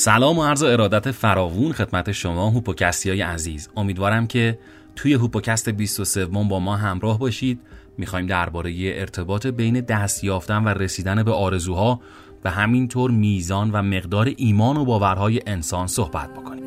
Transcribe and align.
سلام 0.00 0.38
و 0.38 0.44
عرض 0.44 0.62
ارادت 0.62 1.10
فراوون 1.10 1.72
خدمت 1.72 2.12
شما 2.12 2.50
هوپوکستی 2.50 3.10
های 3.10 3.20
عزیز. 3.20 3.68
امیدوارم 3.76 4.26
که 4.26 4.58
توی 4.96 5.14
هوپوکست 5.14 5.68
23 5.68 6.26
با 6.26 6.60
ما 6.60 6.76
همراه 6.76 7.18
باشید. 7.18 7.60
می‌خوایم 7.98 8.26
درباره 8.26 8.72
ارتباط 8.76 9.46
بین 9.46 9.80
دست 9.80 10.24
یافتن 10.24 10.64
و 10.64 10.68
رسیدن 10.68 11.22
به 11.22 11.32
آرزوها 11.32 12.00
و 12.44 12.50
همینطور 12.50 13.10
میزان 13.10 13.70
و 13.70 13.82
مقدار 13.82 14.32
ایمان 14.36 14.76
و 14.76 14.84
باورهای 14.84 15.40
انسان 15.46 15.86
صحبت 15.86 16.34
بکنیم. 16.34 16.57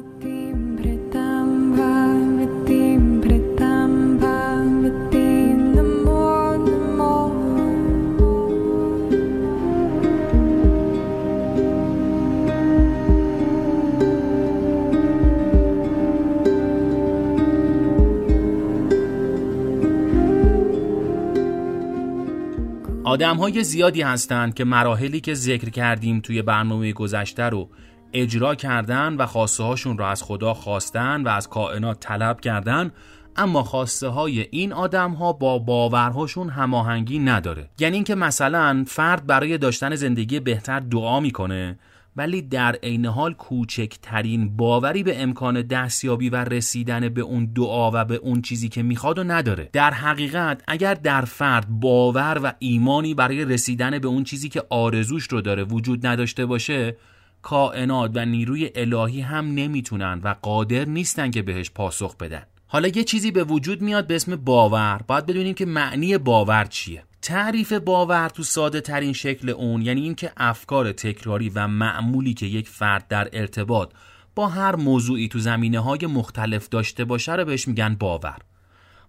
آدم 23.21 23.37
های 23.37 23.63
زیادی 23.63 24.01
هستند 24.01 24.53
که 24.53 24.63
مراحلی 24.63 25.19
که 25.19 25.33
ذکر 25.33 25.69
کردیم 25.69 26.19
توی 26.19 26.41
برنامه 26.41 26.93
گذشته 26.93 27.43
رو 27.43 27.69
اجرا 28.13 28.55
کردن 28.55 29.13
و 29.13 29.25
خواسته 29.25 29.63
هاشون 29.63 29.97
رو 29.97 30.05
از 30.05 30.23
خدا 30.23 30.53
خواستن 30.53 31.23
و 31.23 31.27
از 31.27 31.49
کائنات 31.49 31.99
طلب 31.99 32.41
کردن 32.41 32.91
اما 33.35 33.63
خواسته 33.63 34.07
های 34.07 34.47
این 34.51 34.73
آدم 34.73 35.11
ها 35.11 35.33
با 35.33 35.59
باورهاشون 35.59 36.49
هماهنگی 36.49 37.19
نداره. 37.19 37.69
یعنی 37.79 37.95
اینکه 37.95 38.15
مثلا 38.15 38.83
فرد 38.87 39.27
برای 39.27 39.57
داشتن 39.57 39.95
زندگی 39.95 40.39
بهتر 40.39 40.79
دعا 40.79 41.19
می‌کنه 41.19 41.79
ولی 42.15 42.41
در 42.41 42.75
عین 42.83 43.05
حال 43.05 43.33
کوچکترین 43.33 44.57
باوری 44.57 45.03
به 45.03 45.21
امکان 45.21 45.61
دستیابی 45.61 46.29
و 46.29 46.35
رسیدن 46.35 47.09
به 47.09 47.21
اون 47.21 47.45
دعا 47.45 47.91
و 47.93 48.05
به 48.05 48.15
اون 48.15 48.41
چیزی 48.41 48.69
که 48.69 48.83
می‌خواد 48.83 49.19
و 49.19 49.23
نداره. 49.23 49.69
در 49.73 49.93
حقیقت 49.93 50.63
اگر 50.67 50.93
در 50.93 51.21
فرد 51.21 51.69
باور 51.69 52.39
و 52.43 52.53
ایمانی 52.59 53.13
برای 53.13 53.45
رسیدن 53.45 53.99
به 53.99 54.07
اون 54.07 54.23
چیزی 54.23 54.49
که 54.49 54.63
آرزوش 54.69 55.23
رو 55.23 55.41
داره 55.41 55.63
وجود 55.63 56.05
نداشته 56.05 56.45
باشه 56.45 56.95
کائنات 57.41 58.11
و 58.13 58.25
نیروی 58.25 58.69
الهی 58.75 59.21
هم 59.21 59.45
نمی‌تونن 59.45 60.21
و 60.23 60.35
قادر 60.41 60.85
نیستن 60.85 61.31
که 61.31 61.41
بهش 61.41 61.71
پاسخ 61.71 62.15
بدن. 62.17 62.43
حالا 62.67 62.87
یه 62.87 63.03
چیزی 63.03 63.31
به 63.31 63.43
وجود 63.43 63.81
میاد 63.81 64.07
به 64.07 64.15
اسم 64.15 64.35
باور. 64.35 65.01
باید 65.07 65.25
بدونیم 65.25 65.53
که 65.53 65.65
معنی 65.65 66.17
باور 66.17 66.65
چیه. 66.65 67.03
تعریف 67.21 67.73
باور 67.73 68.29
تو 68.29 68.43
ساده 68.43 68.81
ترین 68.81 69.13
شکل 69.13 69.49
اون 69.49 69.81
یعنی 69.81 70.01
اینکه 70.01 70.31
افکار 70.37 70.91
تکراری 70.91 71.49
و 71.49 71.67
معمولی 71.67 72.33
که 72.33 72.45
یک 72.45 72.69
فرد 72.69 73.07
در 73.07 73.29
ارتباط 73.33 73.91
با 74.35 74.47
هر 74.47 74.75
موضوعی 74.75 75.27
تو 75.27 75.39
زمینه 75.39 75.79
های 75.79 76.05
مختلف 76.05 76.69
داشته 76.69 77.05
باشه 77.05 77.35
رو 77.35 77.45
بهش 77.45 77.67
میگن 77.67 77.95
باور. 77.95 78.37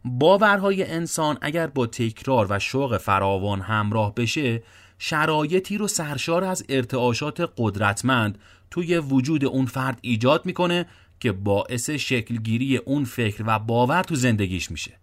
باورهای 0.04 0.84
انسان 0.84 1.38
اگر 1.40 1.66
با 1.66 1.86
تکرار 1.86 2.46
و 2.50 2.58
شوق 2.58 2.96
فراوان 2.96 3.60
همراه 3.60 4.14
بشه 4.14 4.62
شرایطی 4.98 5.78
رو 5.78 5.88
سرشار 5.88 6.44
از 6.44 6.64
ارتعاشات 6.68 7.52
قدرتمند 7.56 8.38
توی 8.70 8.98
وجود 8.98 9.44
اون 9.44 9.66
فرد 9.66 9.98
ایجاد 10.02 10.46
می‌کنه 10.46 10.86
که 11.20 11.32
باعث 11.32 11.90
شکلگیری 11.90 12.76
اون 12.76 13.04
فکر 13.04 13.44
و 13.46 13.58
باور 13.58 14.02
تو 14.02 14.14
زندگیش 14.14 14.70
میشه. 14.70 15.01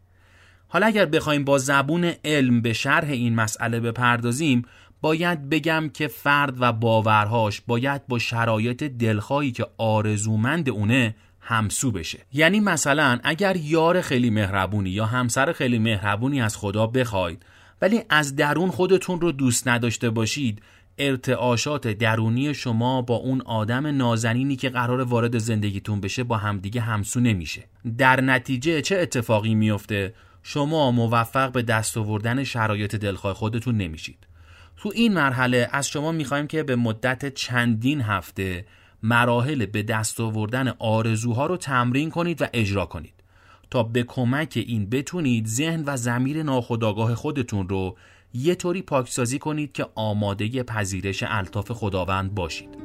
حالا 0.71 0.85
اگر 0.85 1.05
بخوایم 1.05 1.43
با 1.43 1.57
زبون 1.57 2.11
علم 2.25 2.61
به 2.61 2.73
شرح 2.73 3.09
این 3.09 3.35
مسئله 3.35 3.79
بپردازیم 3.79 4.65
باید 5.01 5.49
بگم 5.49 5.89
که 5.93 6.07
فرد 6.07 6.55
و 6.59 6.73
باورهاش 6.73 7.61
باید 7.67 8.07
با 8.07 8.19
شرایط 8.19 8.83
دلخواهی 8.83 9.51
که 9.51 9.65
آرزومند 9.77 10.69
اونه 10.69 11.15
همسو 11.39 11.91
بشه. 11.91 12.19
یعنی 12.33 12.59
مثلا 12.59 13.19
اگر 13.23 13.55
یار 13.55 14.01
خیلی 14.01 14.29
مهربونی 14.29 14.89
یا 14.89 15.05
همسر 15.05 15.51
خیلی 15.51 15.79
مهربونی 15.79 16.41
از 16.41 16.57
خدا 16.57 16.87
بخواید 16.87 17.45
ولی 17.81 18.01
از 18.09 18.35
درون 18.35 18.71
خودتون 18.71 19.21
رو 19.21 19.31
دوست 19.31 19.67
نداشته 19.67 20.09
باشید 20.09 20.61
ارتعاشات 20.97 21.87
درونی 21.87 22.53
شما 22.53 23.01
با 23.01 23.15
اون 23.15 23.41
آدم 23.41 23.87
نازنینی 23.87 24.55
که 24.55 24.69
قرار 24.69 25.01
وارد 25.01 25.37
زندگیتون 25.37 26.01
بشه 26.01 26.23
با 26.23 26.37
همدیگه 26.37 26.81
همسو 26.81 27.19
نمیشه. 27.19 27.63
در 27.97 28.21
نتیجه 28.21 28.81
چه 28.81 28.97
اتفاقی 28.97 29.55
میفته؟ 29.55 30.13
شما 30.43 30.91
موفق 30.91 31.51
به 31.51 31.61
دست 31.61 31.97
آوردن 31.97 32.43
شرایط 32.43 32.95
دلخواه 32.95 33.33
خودتون 33.33 33.77
نمیشید. 33.77 34.27
تو 34.77 34.91
این 34.95 35.13
مرحله 35.13 35.69
از 35.71 35.87
شما 35.87 36.11
می‌خوایم 36.11 36.47
که 36.47 36.63
به 36.63 36.75
مدت 36.75 37.33
چندین 37.33 38.01
هفته 38.01 38.65
مراحل 39.03 39.65
به 39.65 39.83
دست 39.83 40.19
آوردن 40.19 40.67
آرزوها 40.79 41.45
رو 41.45 41.57
تمرین 41.57 42.09
کنید 42.09 42.41
و 42.41 42.45
اجرا 42.53 42.85
کنید. 42.85 43.13
تا 43.71 43.83
به 43.83 44.03
کمک 44.03 44.63
این 44.67 44.89
بتونید 44.89 45.47
ذهن 45.47 45.83
و 45.85 45.97
زمیر 45.97 46.43
ناخودآگاه 46.43 47.15
خودتون 47.15 47.69
رو 47.69 47.97
یه 48.33 48.55
طوری 48.55 48.81
پاکسازی 48.81 49.39
کنید 49.39 49.71
که 49.71 49.87
آماده 49.95 50.63
پذیرش 50.63 51.23
الطاف 51.27 51.71
خداوند 51.71 52.35
باشید. 52.35 52.78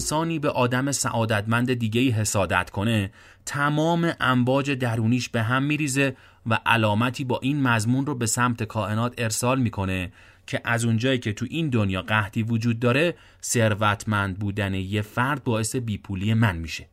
انسانی 0.00 0.38
به 0.38 0.50
آدم 0.50 0.92
سعادتمند 0.92 1.74
دیگه 1.74 2.00
حسادت 2.00 2.70
کنه 2.70 3.10
تمام 3.46 4.12
امواج 4.20 4.70
درونیش 4.70 5.28
به 5.28 5.42
هم 5.42 5.62
میریزه 5.62 6.16
و 6.46 6.58
علامتی 6.66 7.24
با 7.24 7.40
این 7.42 7.62
مضمون 7.62 8.06
رو 8.06 8.14
به 8.14 8.26
سمت 8.26 8.62
کائنات 8.62 9.14
ارسال 9.18 9.60
می‌کنه 9.60 10.12
که 10.46 10.60
از 10.64 10.84
اونجایی 10.84 11.18
که 11.18 11.32
تو 11.32 11.46
این 11.50 11.68
دنیا 11.68 12.02
قحطی 12.02 12.42
وجود 12.42 12.78
داره 12.78 13.14
ثروتمند 13.42 14.38
بودن 14.38 14.74
یه 14.74 15.02
فرد 15.02 15.44
باعث 15.44 15.76
بیپولی 15.76 16.34
من 16.34 16.56
میشه. 16.56 16.88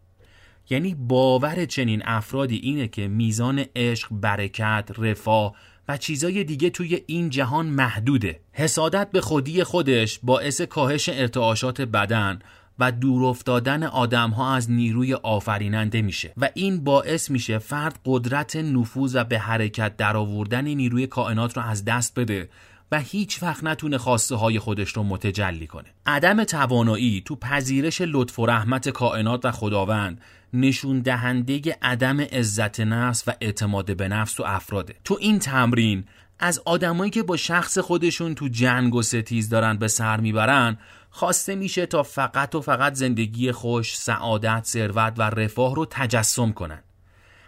یعنی 0.69 0.95
باور 0.95 1.65
چنین 1.65 2.01
افرادی 2.05 2.57
اینه 2.57 2.87
که 2.87 3.07
میزان 3.07 3.65
عشق، 3.75 4.07
برکت، 4.11 4.89
رفاه 4.97 5.55
و 5.87 5.97
چیزای 5.97 6.43
دیگه 6.43 6.69
توی 6.69 7.01
این 7.05 7.29
جهان 7.29 7.65
محدوده. 7.65 8.39
حسادت 8.51 9.11
به 9.11 9.21
خودی 9.21 9.63
خودش 9.63 10.19
باعث 10.23 10.61
کاهش 10.61 11.09
ارتعاشات 11.09 11.81
بدن 11.81 12.39
و 12.79 12.91
دور 12.91 13.25
افتادن 13.25 13.83
آدم 13.83 14.29
ها 14.29 14.55
از 14.55 14.71
نیروی 14.71 15.13
آفریننده 15.13 16.01
میشه 16.01 16.33
و 16.37 16.49
این 16.53 16.83
باعث 16.83 17.31
میشه 17.31 17.57
فرد 17.57 17.99
قدرت 18.05 18.55
نفوذ 18.55 19.15
و 19.15 19.23
به 19.23 19.39
حرکت 19.39 19.97
درآوردن 19.97 20.65
نیروی 20.65 21.07
کائنات 21.07 21.57
رو 21.57 21.63
از 21.63 21.85
دست 21.85 22.19
بده 22.19 22.49
و 22.91 22.99
هیچ 22.99 23.43
وقت 23.43 23.63
نتونه 23.63 23.97
خواسته 23.97 24.35
های 24.35 24.59
خودش 24.59 24.89
رو 24.89 25.03
متجلی 25.03 25.67
کنه. 25.67 25.85
عدم 26.05 26.43
توانایی 26.43 27.21
تو 27.25 27.35
پذیرش 27.35 28.01
لطف 28.01 28.39
و 28.39 28.45
رحمت 28.45 28.89
کائنات 28.89 29.45
و 29.45 29.51
خداوند 29.51 30.21
نشون 30.53 30.99
دهنده 30.99 31.77
عدم 31.81 32.21
عزت 32.21 32.79
نفس 32.79 33.23
و 33.27 33.31
اعتماد 33.41 33.97
به 33.97 34.07
نفس 34.07 34.39
و 34.39 34.43
افراده. 34.43 34.95
تو 35.03 35.17
این 35.19 35.39
تمرین 35.39 36.03
از 36.39 36.61
آدمایی 36.65 37.11
که 37.11 37.23
با 37.23 37.37
شخص 37.37 37.77
خودشون 37.77 38.35
تو 38.35 38.47
جنگ 38.47 38.95
و 38.95 39.01
ستیز 39.01 39.49
دارن 39.49 39.77
به 39.77 39.87
سر 39.87 40.19
می‌برن 40.19 40.77
خواسته 41.17 41.55
میشه 41.55 41.85
تا 41.85 42.03
فقط 42.03 42.55
و 42.55 42.61
فقط 42.61 42.93
زندگی 42.93 43.51
خوش، 43.51 43.97
سعادت، 43.97 44.61
ثروت 44.65 45.13
و 45.17 45.21
رفاه 45.21 45.75
رو 45.75 45.85
تجسم 45.89 46.51
کنن. 46.51 46.83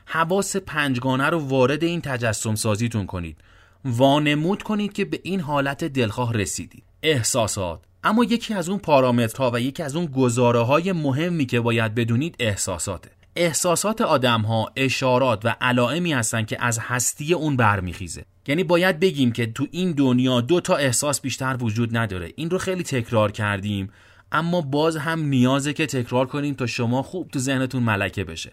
حواس 0.06 0.56
پنجگانه 0.56 1.30
رو 1.30 1.40
وارد 1.40 1.84
این 1.84 2.02
تجسم 2.02 2.56
سازیتون 2.56 3.06
کنید. 3.06 3.38
وانمود 3.86 4.64
کنید 4.64 4.94
که 4.94 5.06
به 5.06 5.20
این 5.24 5.40
حالت 5.40 5.84
دلخواه 5.84 6.34
رسیدید. 6.34 6.84
احساسات 7.04 7.80
اما 8.04 8.24
یکی 8.24 8.54
از 8.54 8.70
اون 8.70 8.80
پارامترها 8.80 9.52
و 9.54 9.60
یکی 9.60 9.84
از 9.84 9.96
اون 9.96 10.06
گزاره 10.06 10.60
های 10.60 10.92
مهمی 10.92 11.46
که 11.46 11.60
باید 11.60 11.96
بدونید 11.96 12.36
احساساته 12.40 13.19
احساسات 13.36 14.02
آدم 14.02 14.42
ها 14.42 14.72
اشارات 14.76 15.46
و 15.46 15.56
علائمی 15.62 16.14
هستن 16.14 16.46
که 16.46 16.64
از 16.64 16.80
هستی 16.80 17.34
اون 17.34 17.58
برمیخیزه. 17.58 18.26
یعنی 18.48 18.64
باید 18.64 19.00
بگیم 19.00 19.32
که 19.32 19.46
تو 19.46 19.68
این 19.72 19.92
دنیا 19.92 20.42
دو 20.42 20.62
تا 20.62 20.76
احساس 20.76 21.22
بیشتر 21.22 21.58
وجود 21.60 21.98
نداره. 21.98 22.32
این 22.36 22.50
رو 22.50 22.58
خیلی 22.58 22.84
تکرار 22.84 23.32
کردیم 23.32 23.90
اما 24.32 24.62
باز 24.62 24.98
هم 24.98 25.20
نیازه 25.20 25.74
که 25.74 25.86
تکرار 25.86 26.26
کنیم 26.26 26.54
تا 26.54 26.66
شما 26.66 27.02
خوب 27.02 27.28
تو 27.32 27.40
ذهنتون 27.40 27.84
ملکه 27.84 28.24
بشه. 28.24 28.52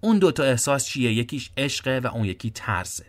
اون 0.00 0.18
دوتا 0.18 0.44
احساس 0.44 0.86
چیه؟ 0.86 1.12
یکیش 1.12 1.50
عشقه 1.56 2.00
و 2.04 2.06
اون 2.06 2.24
یکی 2.24 2.50
ترسه. 2.50 3.04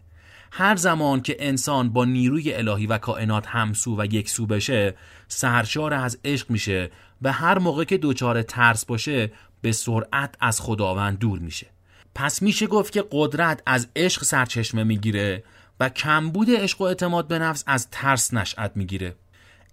هر 0.51 0.75
زمان 0.75 1.21
که 1.21 1.35
انسان 1.39 1.89
با 1.89 2.05
نیروی 2.05 2.53
الهی 2.53 2.87
و 2.87 2.97
کائنات 2.97 3.47
همسو 3.47 4.01
و 4.01 4.05
یکسو 4.05 4.45
بشه 4.45 4.95
سرشار 5.27 5.93
از 5.93 6.19
عشق 6.25 6.49
میشه 6.49 6.91
و 7.21 7.31
هر 7.31 7.59
موقع 7.59 7.83
که 7.83 7.99
دچار 8.01 8.41
ترس 8.41 8.85
باشه 8.85 9.31
به 9.61 9.71
سرعت 9.71 10.35
از 10.39 10.61
خداوند 10.61 11.19
دور 11.19 11.39
میشه. 11.39 11.67
پس 12.15 12.41
میشه 12.41 12.67
گفت 12.67 12.93
که 12.93 13.03
قدرت 13.11 13.63
از 13.65 13.87
عشق 13.95 14.23
سرچشمه 14.23 14.83
می‌گیره 14.83 15.43
و 15.79 15.89
کمبود 15.89 16.49
عشق 16.51 16.81
و 16.81 16.83
اعتماد 16.83 17.27
به 17.27 17.39
نفس 17.39 17.63
از 17.67 17.87
ترس 17.91 18.33
نشأت 18.33 18.71
می‌گیره. 18.75 19.15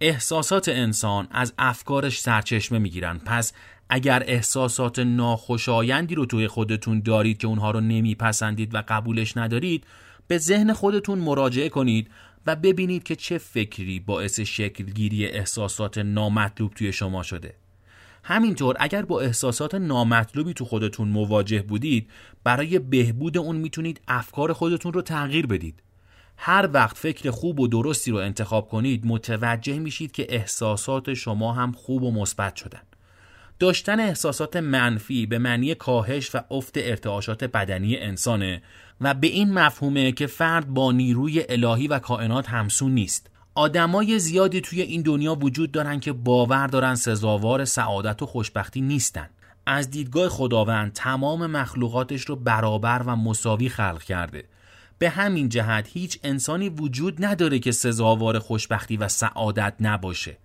احساسات 0.00 0.68
انسان 0.68 1.28
از 1.30 1.52
افکارش 1.58 2.20
سرچشمه 2.20 2.78
می‌گیرن. 2.78 3.18
پس 3.18 3.52
اگر 3.88 4.22
احساسات 4.26 4.98
ناخوشایندی 4.98 6.14
رو 6.14 6.26
توی 6.26 6.48
خودتون 6.48 7.00
دارید 7.00 7.38
که 7.38 7.46
اونها 7.46 7.70
رو 7.70 7.80
نمیپسندید 7.80 8.74
و 8.74 8.82
قبولش 8.88 9.36
ندارید 9.36 9.84
به 10.28 10.38
ذهن 10.38 10.72
خودتون 10.72 11.18
مراجعه 11.18 11.68
کنید 11.68 12.10
و 12.46 12.56
ببینید 12.56 13.02
که 13.02 13.16
چه 13.16 13.38
فکری 13.38 14.00
باعث 14.00 14.40
شکلگیری 14.40 15.26
احساسات 15.26 15.98
نامطلوب 15.98 16.74
توی 16.74 16.92
شما 16.92 17.22
شده. 17.22 17.54
همینطور 18.28 18.76
اگر 18.78 19.02
با 19.02 19.20
احساسات 19.20 19.74
نامطلوبی 19.74 20.54
تو 20.54 20.64
خودتون 20.64 21.08
مواجه 21.08 21.62
بودید 21.62 22.10
برای 22.44 22.78
بهبود 22.78 23.38
اون 23.38 23.56
می‌تونید 23.56 24.00
افکار 24.08 24.52
خودتون 24.52 24.92
رو 24.92 25.02
تغییر 25.02 25.46
بدید. 25.46 25.82
هر 26.36 26.68
وقت 26.72 26.96
فکر 26.96 27.30
خوب 27.30 27.60
و 27.60 27.68
درستی 27.68 28.10
رو 28.10 28.16
انتخاب 28.16 28.68
کنید 28.68 29.06
متوجه 29.06 29.78
میشید 29.78 30.12
که 30.12 30.26
احساسات 30.28 31.14
شما 31.14 31.52
هم 31.52 31.72
خوب 31.72 32.02
و 32.02 32.10
مثبت 32.10 32.56
شدن. 32.56 32.82
داشتن 33.58 34.00
احساسات 34.00 34.56
منفی 34.56 35.26
به 35.26 35.38
معنی 35.38 35.74
کاهش 35.74 36.34
و 36.34 36.40
افت 36.50 36.74
ارتعاشات 36.76 37.44
بدنی 37.44 37.96
انسانه 37.96 38.62
و 39.00 39.14
به 39.14 39.26
این 39.26 39.52
مفهومه 39.52 40.12
که 40.12 40.26
فرد 40.26 40.68
با 40.68 40.92
نیروی 40.92 41.44
الهی 41.48 41.88
و 41.88 41.98
کائنات 41.98 42.48
همسون 42.48 42.92
نیست. 42.92 43.30
آدمای 43.56 44.18
زیادی 44.18 44.60
توی 44.60 44.82
این 44.82 45.02
دنیا 45.02 45.34
وجود 45.34 45.72
دارن 45.72 46.00
که 46.00 46.12
باور 46.12 46.66
دارن 46.66 46.94
سزاوار 46.94 47.64
سعادت 47.64 48.22
و 48.22 48.26
خوشبختی 48.26 48.80
نیستن. 48.80 49.28
از 49.66 49.90
دیدگاه 49.90 50.28
خداوند 50.28 50.92
تمام 50.92 51.46
مخلوقاتش 51.46 52.24
رو 52.24 52.36
برابر 52.36 53.02
و 53.06 53.16
مساوی 53.16 53.68
خلق 53.68 54.02
کرده. 54.02 54.44
به 54.98 55.10
همین 55.10 55.48
جهت 55.48 55.88
هیچ 55.92 56.18
انسانی 56.22 56.68
وجود 56.68 57.24
نداره 57.24 57.58
که 57.58 57.72
سزاوار 57.72 58.38
خوشبختی 58.38 58.96
و 58.96 59.08
سعادت 59.08 59.74
نباشه. 59.80 60.38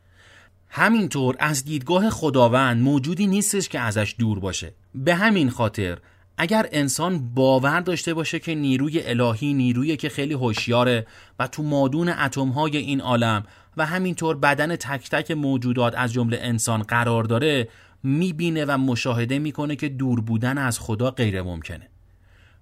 همینطور 0.69 1.35
از 1.39 1.65
دیدگاه 1.65 2.09
خداوند 2.09 2.81
موجودی 2.81 3.27
نیستش 3.27 3.69
که 3.69 3.79
ازش 3.79 4.15
دور 4.19 4.39
باشه. 4.39 4.73
به 4.95 5.15
همین 5.15 5.49
خاطر 5.49 5.97
اگر 6.37 6.69
انسان 6.71 7.33
باور 7.33 7.79
داشته 7.79 8.13
باشه 8.13 8.39
که 8.39 8.55
نیروی 8.55 9.01
الهی 9.03 9.53
نیرویی 9.53 9.97
که 9.97 10.09
خیلی 10.09 10.33
هوشیاره 10.33 11.07
و 11.39 11.47
تو 11.47 11.63
مادون 11.63 12.09
اتمهای 12.09 12.77
این 12.77 13.01
عالم 13.01 13.43
و 13.77 13.85
همینطور 13.85 14.37
بدن 14.37 14.75
تک 14.75 15.09
تک 15.09 15.31
موجودات 15.31 15.93
از 15.97 16.13
جمله 16.13 16.37
انسان 16.41 16.83
قرار 16.83 17.23
داره 17.23 17.67
می‌بینه 18.03 18.65
و 18.65 18.77
مشاهده 18.77 19.39
می‌کنه 19.39 19.75
که 19.75 19.89
دور 19.89 20.21
بودن 20.21 20.57
از 20.57 20.79
خدا 20.79 21.11
غیر 21.11 21.41
ممکنه 21.41 21.87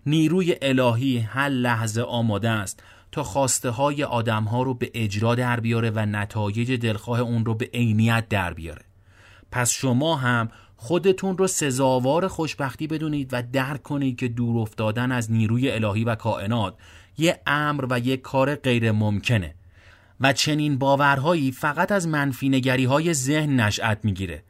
نیروی 0.05 0.55
الهی 0.61 1.17
هر 1.17 1.49
لحظه 1.49 2.01
آماده 2.01 2.49
است 2.49 2.83
تا 3.11 3.23
خواسته 3.23 3.69
های 3.69 4.03
آدم 4.03 4.43
ها 4.43 4.63
رو 4.63 4.73
به 4.73 4.91
اجرا 4.93 5.35
در 5.35 5.59
بیاره 5.59 5.89
و 5.89 5.99
نتایج 5.99 6.71
دلخواه 6.71 7.19
اون 7.19 7.45
رو 7.45 7.55
به 7.55 7.69
عینیت 7.73 8.29
در 8.29 8.53
بیاره. 8.53 8.81
پس 9.51 9.71
شما 9.71 10.15
هم 10.15 10.49
خودتون 10.81 11.37
رو 11.37 11.47
سزاوار 11.47 12.27
خوشبختی 12.27 12.87
بدونید 12.87 13.29
و 13.31 13.43
درک 13.53 13.83
کنید 13.83 14.17
که 14.17 14.27
دور 14.27 14.61
افتادن 14.61 15.11
از 15.11 15.31
نیروی 15.31 15.71
الهی 15.71 16.03
و 16.03 16.15
کائنات 16.15 16.75
یه 17.17 17.39
امر 17.47 17.85
و 17.89 17.99
یک 17.99 18.21
کار 18.21 18.55
غیر 18.55 18.91
ممکنه 18.91 19.55
و 20.19 20.33
چنین 20.33 20.77
باورهایی 20.77 21.51
فقط 21.51 21.91
از 21.91 22.07
منفی 22.07 22.49
نگری 22.49 22.85
های 22.85 23.13
ذهن 23.13 23.59
نشأت 23.59 23.99
می‌گیره. 24.03 24.43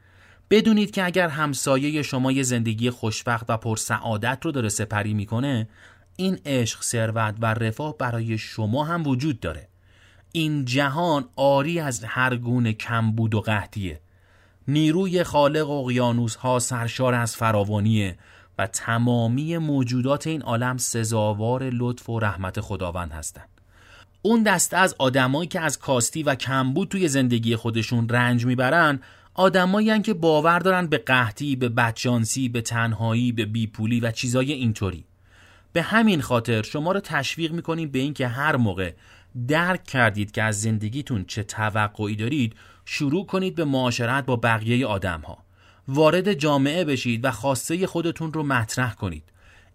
بدونید 0.49 0.91
که 0.91 1.05
اگر 1.05 1.27
همسایه 1.27 2.01
شما 2.01 2.31
یه 2.31 2.43
زندگی 2.43 2.89
خوشبخت 2.89 3.49
و 3.49 3.57
پرسعادت 3.57 4.39
رو 4.41 4.51
داره 4.51 4.69
سپری 4.69 5.13
می‌کنه 5.13 5.69
این 6.15 6.39
عشق 6.45 6.83
ثروت 6.83 7.35
و 7.39 7.45
رفاه 7.45 7.97
برای 7.97 8.37
شما 8.37 8.83
هم 8.83 9.07
وجود 9.07 9.39
داره. 9.39 9.67
این 10.31 10.65
جهان 10.65 11.25
آری 11.35 11.79
از 11.79 12.03
هر 12.03 12.35
گونه 12.35 12.73
کمبود 12.73 13.35
و 13.35 13.41
قحطیه. 13.41 13.99
نیروی 14.69 15.23
خالق 15.23 15.69
اقیانوس 15.69 16.35
ها 16.35 16.59
سرشار 16.59 17.13
از 17.13 17.35
فراوانیه 17.35 18.17
و 18.57 18.67
تمامی 18.67 19.57
موجودات 19.57 20.27
این 20.27 20.41
عالم 20.41 20.77
سزاوار 20.77 21.69
لطف 21.73 22.09
و 22.09 22.19
رحمت 22.19 22.61
خداوند 22.61 23.11
هستند. 23.11 23.49
اون 24.21 24.43
دسته 24.43 24.77
از 24.77 24.95
آدمایی 24.97 25.47
که 25.47 25.59
از 25.59 25.79
کاستی 25.79 26.23
و 26.23 26.35
کمبود 26.35 26.87
توی 26.87 27.07
زندگی 27.07 27.55
خودشون 27.55 28.09
رنج 28.09 28.45
می‌برن 28.45 28.99
آدمایی 29.33 30.01
که 30.01 30.13
باور 30.13 30.59
دارن 30.59 30.87
به 30.87 30.97
قحطی، 30.97 31.55
به 31.55 31.69
بدشانسی، 31.69 32.49
به 32.49 32.61
تنهایی، 32.61 33.31
به 33.31 33.45
بیپولی 33.45 33.99
و 33.99 34.11
چیزای 34.11 34.51
اینطوری. 34.51 35.05
به 35.73 35.81
همین 35.81 36.21
خاطر 36.21 36.61
شما 36.61 36.91
رو 36.91 36.99
تشویق 36.99 37.51
می‌کنیم 37.51 37.89
به 37.89 37.99
اینکه 37.99 38.27
هر 38.27 38.55
موقع 38.55 38.93
درک 39.47 39.83
کردید 39.83 40.31
که 40.31 40.43
از 40.43 40.61
زندگیتون 40.61 41.25
چه 41.25 41.43
توقعی 41.43 42.15
دارید 42.15 42.55
شروع 42.91 43.25
کنید 43.25 43.55
به 43.55 43.65
معاشرت 43.65 44.25
با 44.25 44.35
بقیه 44.35 44.87
آدم 44.87 45.21
ها. 45.21 45.37
وارد 45.87 46.33
جامعه 46.33 46.85
بشید 46.85 47.25
و 47.25 47.31
خواسته 47.31 47.87
خودتون 47.87 48.33
رو 48.33 48.43
مطرح 48.43 48.93
کنید. 48.93 49.23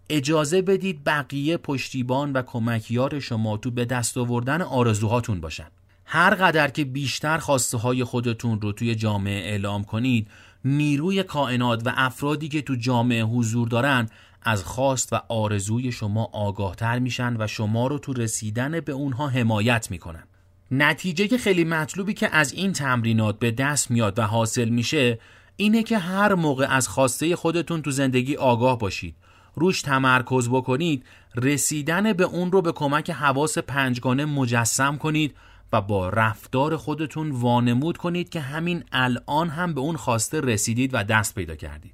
اجازه 0.09 0.61
بدید 0.61 1.03
بقیه 1.03 1.57
پشتیبان 1.57 2.33
و 2.33 2.41
کمکیار 2.41 3.19
شما 3.19 3.57
تو 3.57 3.71
به 3.71 3.85
دست 3.85 4.17
آوردن 4.17 4.61
آرزوهاتون 4.61 5.41
باشن. 5.41 5.67
هر 6.05 6.35
قدر 6.35 6.67
که 6.67 6.83
بیشتر 6.83 7.37
خواسته 7.37 7.77
های 7.77 8.03
خودتون 8.03 8.61
رو 8.61 8.71
توی 8.71 8.95
جامعه 8.95 9.49
اعلام 9.49 9.83
کنید 9.83 10.27
نیروی 10.65 11.23
کائنات 11.23 11.87
و 11.87 11.93
افرادی 11.95 12.49
که 12.49 12.61
تو 12.61 12.75
جامعه 12.75 13.23
حضور 13.23 13.67
دارن 13.67 14.09
از 14.41 14.63
خواست 14.63 15.13
و 15.13 15.21
آرزوی 15.29 15.91
شما 15.91 16.29
آگاهتر 16.33 16.99
میشن 16.99 17.35
و 17.39 17.47
شما 17.47 17.87
رو 17.87 17.99
تو 17.99 18.13
رسیدن 18.13 18.79
به 18.79 18.91
اونها 18.91 19.27
حمایت 19.27 19.91
می‌کنن 19.91 20.23
نتیجه 20.71 21.27
که 21.27 21.37
خیلی 21.37 21.63
مطلوبی 21.63 22.13
که 22.13 22.35
از 22.35 22.53
این 22.53 22.73
تمرینات 22.73 23.39
به 23.39 23.51
دست 23.51 23.91
میاد 23.91 24.19
و 24.19 24.21
حاصل 24.21 24.69
میشه 24.69 25.19
اینه 25.55 25.83
که 25.83 25.97
هر 25.97 26.33
موقع 26.33 26.67
از 26.69 26.87
خواسته 26.87 27.35
خودتون 27.35 27.81
تو 27.81 27.91
زندگی 27.91 28.35
آگاه 28.35 28.79
باشید. 28.79 29.15
روش 29.55 29.81
تمرکز 29.81 30.49
بکنید 30.49 31.03
رسیدن 31.35 32.13
به 32.13 32.23
اون 32.23 32.51
رو 32.51 32.61
به 32.61 32.71
کمک 32.71 33.09
حواس 33.09 33.57
پنجگانه 33.57 34.25
مجسم 34.25 34.97
کنید 34.97 35.35
و 35.73 35.81
با 35.81 36.09
رفتار 36.09 36.77
خودتون 36.77 37.31
وانمود 37.31 37.97
کنید 37.97 38.29
که 38.29 38.39
همین 38.39 38.83
الان 38.91 39.49
هم 39.49 39.73
به 39.73 39.81
اون 39.81 39.95
خواسته 39.95 40.41
رسیدید 40.41 40.89
و 40.93 41.03
دست 41.03 41.35
پیدا 41.35 41.55
کردید. 41.55 41.93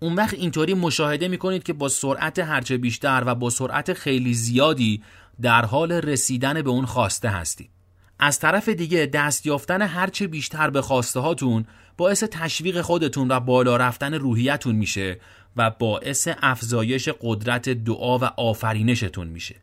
اون 0.00 0.14
وقت 0.14 0.34
اینطوری 0.34 0.74
مشاهده 0.74 1.28
می‌کنید 1.28 1.62
که 1.62 1.72
با 1.72 1.88
سرعت 1.88 2.38
هرچه 2.38 2.76
بیشتر 2.76 3.22
و 3.26 3.34
با 3.34 3.50
سرعت 3.50 3.92
خیلی 3.92 4.34
زیادی 4.34 5.02
در 5.40 5.64
حال 5.64 5.92
رسیدن 5.92 6.62
به 6.62 6.70
اون 6.70 6.86
خواسته 6.86 7.28
هستید. 7.28 7.73
از 8.18 8.38
طرف 8.38 8.68
دیگه 8.68 9.06
دست 9.06 9.46
یافتن 9.46 9.82
هرچه 9.82 10.26
بیشتر 10.26 10.70
به 10.70 10.82
خواسته 10.82 11.20
هاتون 11.20 11.64
باعث 11.96 12.24
تشویق 12.24 12.80
خودتون 12.80 13.28
و 13.30 13.40
بالا 13.40 13.76
رفتن 13.76 14.14
روحیتون 14.14 14.76
میشه 14.76 15.20
و 15.56 15.70
باعث 15.70 16.28
افزایش 16.42 17.08
قدرت 17.20 17.68
دعا 17.68 18.18
و 18.18 18.24
آفرینشتون 18.24 19.26
میشه. 19.26 19.54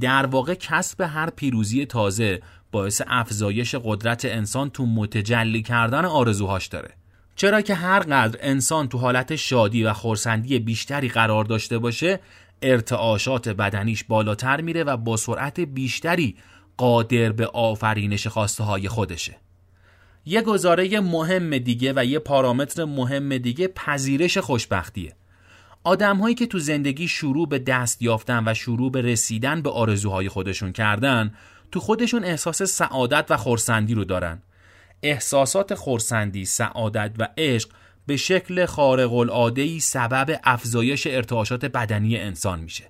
در 0.00 0.26
واقع 0.26 0.54
کسب 0.54 1.00
هر 1.00 1.30
پیروزی 1.30 1.86
تازه 1.86 2.42
باعث 2.72 3.02
افزایش 3.06 3.74
قدرت 3.74 4.24
انسان 4.24 4.70
تو 4.70 4.86
متجلی 4.86 5.62
کردن 5.62 6.04
آرزوهاش 6.04 6.66
داره. 6.66 6.90
چرا 7.36 7.60
که 7.60 7.74
هر 7.74 8.00
قدر 8.00 8.38
انسان 8.42 8.88
تو 8.88 8.98
حالت 8.98 9.36
شادی 9.36 9.84
و 9.84 9.92
خورسندی 9.92 10.58
بیشتری 10.58 11.08
قرار 11.08 11.44
داشته 11.44 11.78
باشه 11.78 12.20
ارتعاشات 12.62 13.48
بدنیش 13.48 14.04
بالاتر 14.04 14.60
میره 14.60 14.84
و 14.84 14.96
با 14.96 15.16
سرعت 15.16 15.60
بیشتری 15.60 16.36
قادر 16.80 17.32
به 17.32 17.46
آفرینش 17.46 18.26
خواسته 18.26 18.64
های 18.64 18.88
خودشه. 18.88 19.36
یه 20.24 20.42
گزاره 20.42 21.00
مهم 21.00 21.58
دیگه 21.58 21.92
و 21.96 22.04
یه 22.04 22.18
پارامتر 22.18 22.84
مهم 22.84 23.38
دیگه 23.38 23.68
پذیرش 23.68 24.38
خوشبختیه. 24.38 25.14
آدم 25.84 26.16
هایی 26.16 26.34
که 26.34 26.46
تو 26.46 26.58
زندگی 26.58 27.08
شروع 27.08 27.48
به 27.48 27.58
دست 27.58 28.02
یافتن 28.02 28.48
و 28.48 28.54
شروع 28.54 28.90
به 28.90 29.02
رسیدن 29.02 29.62
به 29.62 29.70
آرزوهای 29.70 30.28
خودشون 30.28 30.72
کردن 30.72 31.34
تو 31.72 31.80
خودشون 31.80 32.24
احساس 32.24 32.62
سعادت 32.62 33.26
و 33.30 33.36
خورسندی 33.36 33.94
رو 33.94 34.04
دارن. 34.04 34.42
احساسات 35.02 35.74
خورسندی، 35.74 36.44
سعادت 36.44 37.12
و 37.18 37.28
عشق 37.38 37.70
به 38.06 38.16
شکل 38.16 38.66
خارق 38.66 39.12
العاده 39.12 39.78
سبب 39.78 40.40
افزایش 40.44 41.06
ارتعاشات 41.06 41.64
بدنی 41.64 42.16
انسان 42.16 42.60
میشه. 42.60 42.84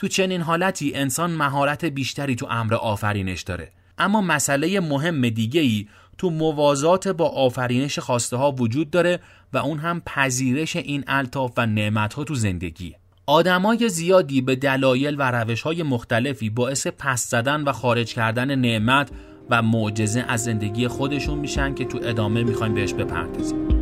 تو 0.00 0.08
چنین 0.08 0.40
حالتی 0.40 0.92
انسان 0.94 1.30
مهارت 1.30 1.84
بیشتری 1.84 2.34
تو 2.34 2.46
امر 2.50 2.74
آفرینش 2.74 3.42
داره. 3.42 3.72
اما 3.98 4.20
مسئله 4.20 4.80
مهم 4.80 5.28
دیگه 5.28 5.60
ای 5.60 5.86
تو 6.18 6.30
موازات 6.30 7.08
با 7.08 7.28
آفرینش 7.28 7.98
خواسته 7.98 8.36
ها 8.36 8.52
وجود 8.52 8.90
داره 8.90 9.20
و 9.52 9.58
اون 9.58 9.78
هم 9.78 10.02
پذیرش 10.06 10.76
این 10.76 11.04
الطاف 11.06 11.52
و 11.56 11.66
نعمت 11.66 12.14
ها 12.14 12.24
تو 12.24 12.34
زندگی. 12.34 12.94
آدمای 13.26 13.88
زیادی 13.88 14.40
به 14.40 14.56
دلایل 14.56 15.16
و 15.18 15.30
روش 15.30 15.62
های 15.62 15.82
مختلفی 15.82 16.50
باعث 16.50 16.86
پس 16.86 17.30
زدن 17.30 17.62
و 17.62 17.72
خارج 17.72 18.14
کردن 18.14 18.54
نعمت 18.54 19.10
و 19.50 19.62
معجزه 19.62 20.24
از 20.28 20.44
زندگی 20.44 20.88
خودشون 20.88 21.38
میشن 21.38 21.74
که 21.74 21.84
تو 21.84 21.98
ادامه 22.02 22.42
می‌خوایم 22.42 22.74
بهش 22.74 22.92
بپردازیم 22.94 23.79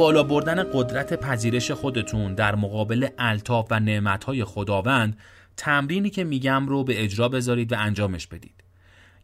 بالا 0.00 0.22
بردن 0.22 0.64
قدرت 0.72 1.20
پذیرش 1.20 1.70
خودتون 1.70 2.34
در 2.34 2.54
مقابل 2.54 3.08
الطاف 3.18 3.66
و 3.70 3.80
نعمتهای 3.80 4.44
خداوند 4.44 5.18
تمرینی 5.56 6.10
که 6.10 6.24
میگم 6.24 6.66
رو 6.66 6.84
به 6.84 7.04
اجرا 7.04 7.28
بذارید 7.28 7.72
و 7.72 7.76
انجامش 7.78 8.26
بدید. 8.26 8.64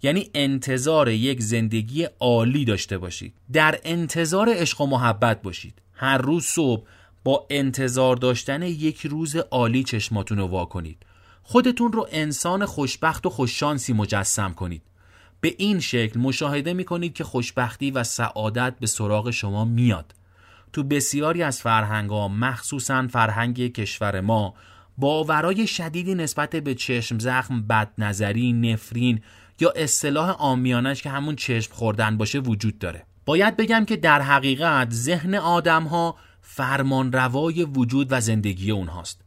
یعنی 0.02 0.30
انتظار 0.34 1.08
یک 1.08 1.42
زندگی 1.42 2.06
عالی 2.20 2.64
داشته 2.64 2.98
باشید. 2.98 3.34
در 3.52 3.80
انتظار 3.84 4.48
عشق 4.54 4.80
و 4.80 4.86
محبت 4.86 5.42
باشید. 5.42 5.82
هر 5.92 6.18
روز 6.18 6.44
صبح 6.44 6.86
با 7.24 7.46
انتظار 7.50 8.16
داشتن 8.16 8.62
یک 8.62 9.06
روز 9.06 9.36
عالی 9.36 9.84
چشماتون 9.84 10.38
رو 10.38 10.46
وا 10.46 10.64
کنید. 10.64 10.98
خودتون 11.42 11.92
رو 11.92 12.08
انسان 12.12 12.66
خوشبخت 12.66 13.26
و 13.26 13.30
خوششانسی 13.30 13.92
مجسم 13.92 14.52
کنید. 14.52 14.82
به 15.40 15.54
این 15.58 15.80
شکل 15.80 16.20
مشاهده 16.20 16.72
می 16.72 16.84
کنید 16.84 17.14
که 17.14 17.24
خوشبختی 17.24 17.90
و 17.90 18.04
سعادت 18.04 18.74
به 18.80 18.86
سراغ 18.86 19.30
شما 19.30 19.64
میاد. 19.64 20.14
تو 20.76 20.82
بسیاری 20.82 21.42
از 21.42 21.62
فرهنگ 21.62 22.10
ها 22.10 22.28
مخصوصا 22.28 23.06
فرهنگ 23.10 23.72
کشور 23.72 24.20
ما 24.20 24.54
باورای 24.98 25.66
شدیدی 25.66 26.14
نسبت 26.14 26.56
به 26.56 26.74
چشم 26.74 27.18
زخم 27.18 27.62
بدنظری 27.62 28.52
نفرین 28.52 29.20
یا 29.60 29.72
اصطلاح 29.76 30.30
آمیانش 30.30 31.02
که 31.02 31.10
همون 31.10 31.36
چشم 31.36 31.74
خوردن 31.74 32.16
باشه 32.16 32.38
وجود 32.38 32.78
داره. 32.78 33.02
باید 33.26 33.56
بگم 33.56 33.84
که 33.84 33.96
در 33.96 34.20
حقیقت 34.20 34.92
ذهن 34.92 35.34
آدم 35.34 35.84
ها 35.84 36.16
فرمان 36.40 37.12
روای 37.12 37.64
وجود 37.64 38.06
و 38.10 38.20
زندگی 38.20 38.70
اونهاست. 38.70 39.20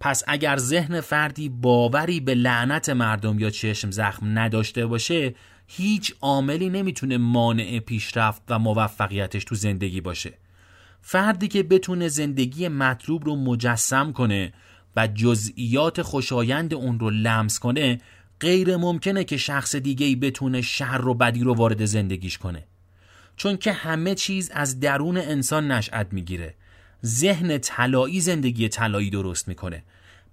پس 0.00 0.22
اگر 0.26 0.56
ذهن 0.56 1.00
فردی 1.00 1.48
باوری 1.48 2.20
به 2.20 2.34
لعنت 2.34 2.88
مردم 2.88 3.38
یا 3.38 3.50
چشم 3.50 3.90
زخم 3.90 4.38
نداشته 4.38 4.86
باشه 4.86 5.34
هیچ 5.66 6.14
عاملی 6.20 6.68
نمی‌تونه 6.68 7.18
مانع 7.18 7.78
پیشرفت 7.78 8.42
و 8.48 8.58
موفقیتش 8.58 9.44
تو 9.44 9.54
زندگی 9.54 10.00
باشه. 10.00 10.32
فردی 11.02 11.48
که 11.48 11.62
بتونه 11.62 12.08
زندگی 12.08 12.68
مطلوب 12.68 13.24
رو 13.24 13.36
مجسم 13.36 14.12
کنه 14.12 14.52
و 14.96 15.06
جزئیات 15.06 16.02
خوشایند 16.02 16.74
اون 16.74 16.98
رو 16.98 17.10
لمس 17.10 17.58
کنه 17.58 18.00
غیر 18.40 18.76
ممکنه 18.76 19.24
که 19.24 19.36
شخص 19.36 19.76
دیگه 19.76 20.06
ای 20.06 20.16
بتونه 20.16 20.62
شر 20.62 21.08
و 21.08 21.14
بدی 21.14 21.40
رو 21.40 21.54
وارد 21.54 21.84
زندگیش 21.84 22.38
کنه. 22.38 22.64
چون 23.36 23.56
که 23.56 23.72
همه 23.72 24.14
چیز 24.14 24.50
از 24.54 24.80
درون 24.80 25.16
انسان 25.16 25.72
نشأت 25.72 26.06
می‌گیره. 26.12 26.54
ذهن 27.04 27.58
طلایی 27.58 28.20
زندگی 28.20 28.68
طلایی 28.68 29.10
درست 29.10 29.48
می‌کنه. 29.48 29.82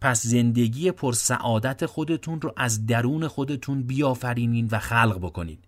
پس 0.02 0.26
زندگی 0.26 0.92
پر 0.92 1.14
سعادت 1.14 1.86
خودتون 1.86 2.42
رو 2.42 2.54
از 2.58 2.86
درون 2.86 3.28
خودتون 3.28 3.84
بیافرینین 3.84 4.68
و 4.72 4.80
خلق 4.80 5.18
بکنید 5.22 5.67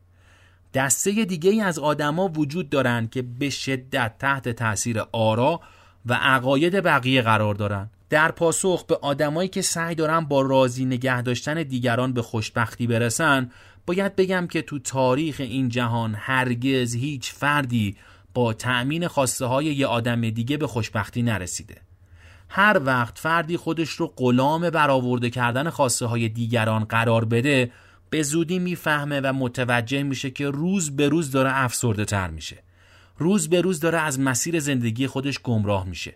دسته 0.74 1.26
دیگه 1.26 1.52
ای 1.52 1.62
از 1.62 1.80
آدما 1.80 2.28
وجود 2.28 2.70
دارند 2.70 3.10
که 3.10 3.22
به 3.22 3.50
شدت 3.50 4.18
تحت 4.20 4.50
تاثیر 4.50 5.02
آرا 5.12 5.62
و 6.06 6.14
عقاید 6.14 6.84
بقیه 6.84 7.22
قرار 7.22 7.56
دارند. 7.56 7.92
در 8.10 8.32
پاسخ 8.32 8.86
به 8.86 8.96
آدمایی 9.02 9.50
که 9.50 9.62
سعی 9.62 9.96
دارن 9.96 10.20
با 10.20 10.42
راضی 10.42 10.86
نگه 10.86 11.22
داشتن 11.22 11.64
دیگران 11.64 12.14
به 12.14 12.22
خوشبختی 12.22 12.88
برسن 12.88 13.52
باید 13.86 14.16
بگم 14.16 14.48
که 14.48 14.62
تو 14.62 14.80
تاریخ 14.80 15.36
این 15.40 15.70
جهان 15.70 16.16
هرگز 16.18 16.96
هیچ 16.96 17.34
فردی 17.34 17.98
با 18.34 18.54
تأمین 18.54 19.08
خواسته 19.08 19.46
های 19.46 19.66
یه 19.66 19.88
آدم 19.88 20.30
دیگه 20.30 20.58
به 20.58 20.68
خوشبختی 20.68 21.22
نرسیده 21.22 21.78
هر 22.50 22.82
وقت 22.86 23.20
فردی 23.20 23.58
خودش 23.58 23.90
رو 23.90 24.14
غلام 24.18 24.70
برآورده 24.70 25.30
کردن 25.30 25.70
خواسته 25.70 26.06
های 26.06 26.30
دیگران 26.30 26.84
قرار 26.84 27.26
بده 27.26 27.72
به 28.10 28.24
زودی 28.24 28.60
می‌فهمه 28.60 29.20
و 29.20 29.34
متوجه 29.34 30.04
میشه 30.04 30.30
که 30.30 30.50
روز 30.50 30.96
به 30.96 31.10
روز 31.10 31.32
داره 31.32 31.50
افسرده 31.54 32.06
تر 32.06 32.30
میشه. 32.30 32.64
روز 33.18 33.50
به 33.50 33.62
روز 33.62 33.80
داره 33.80 34.00
از 34.00 34.20
مسیر 34.20 34.60
زندگی 34.60 35.08
خودش 35.08 35.40
گمراه 35.40 35.88
میشه. 35.88 36.16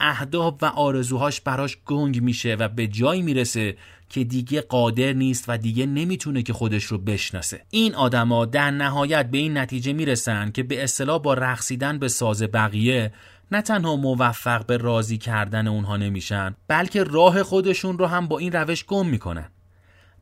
اهداف 0.00 0.62
و 0.62 0.66
آرزوهاش 0.66 1.40
براش 1.40 1.78
گنگ 1.86 2.22
میشه 2.22 2.54
و 2.54 2.68
به 2.68 2.86
جایی 2.86 3.22
می‌رسه 3.22 3.76
که 4.08 4.24
دیگه 4.24 4.60
قادر 4.60 5.12
نیست 5.12 5.44
و 5.48 5.58
دیگه 5.58 5.86
نمی‌تونه 5.86 6.42
که 6.42 6.52
خودش 6.52 6.84
رو 6.84 6.98
بشناسه. 6.98 7.62
این 7.70 7.94
آدما 7.94 8.44
در 8.44 8.70
نهایت 8.70 9.30
به 9.30 9.38
این 9.38 9.58
نتیجه 9.58 9.92
می‌رسن 9.92 10.50
که 10.50 10.62
به 10.62 10.84
اصطلاح 10.84 11.18
با 11.18 11.34
رقصیدن 11.34 11.98
به 11.98 12.08
ساز 12.08 12.42
بقیه 12.42 13.12
نه 13.52 13.62
تنها 13.62 13.96
موفق 13.96 14.66
به 14.66 14.76
راضی 14.76 15.18
کردن 15.18 15.66
اونها 15.66 15.96
نمیشن 15.96 16.54
بلکه 16.68 17.04
راه 17.04 17.42
خودشون 17.42 17.98
رو 17.98 18.06
هم 18.06 18.28
با 18.28 18.38
این 18.38 18.52
روش 18.52 18.84
گم 18.84 19.06
می‌کنن. 19.06 19.50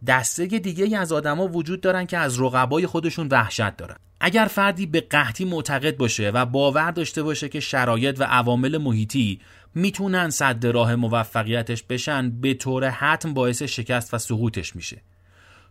دسته 0.06 0.46
دیگه 0.46 0.98
از 0.98 1.12
آدما 1.12 1.48
وجود 1.48 1.80
دارن 1.80 2.06
که 2.06 2.18
از 2.18 2.40
رقبای 2.40 2.86
خودشون 2.86 3.28
وحشت 3.30 3.76
دارن. 3.76 3.96
اگر 4.20 4.44
فردی 4.44 4.86
به 4.86 5.00
قحطی 5.00 5.44
معتقد 5.44 5.96
باشه 5.96 6.30
و 6.30 6.46
باور 6.46 6.90
داشته 6.90 7.22
باشه 7.22 7.48
که 7.48 7.60
شرایط 7.60 8.20
و 8.20 8.24
عوامل 8.24 8.78
محیطی 8.78 9.40
می‌تونن 9.74 10.30
صد 10.30 10.66
راه 10.66 10.94
موفقیتش 10.94 11.82
بشن 11.82 12.30
به 12.30 12.54
طور 12.54 12.90
حتم 12.90 13.34
باعث 13.34 13.62
شکست 13.62 14.14
و 14.14 14.18
سقوطش 14.18 14.76
میشه. 14.76 15.02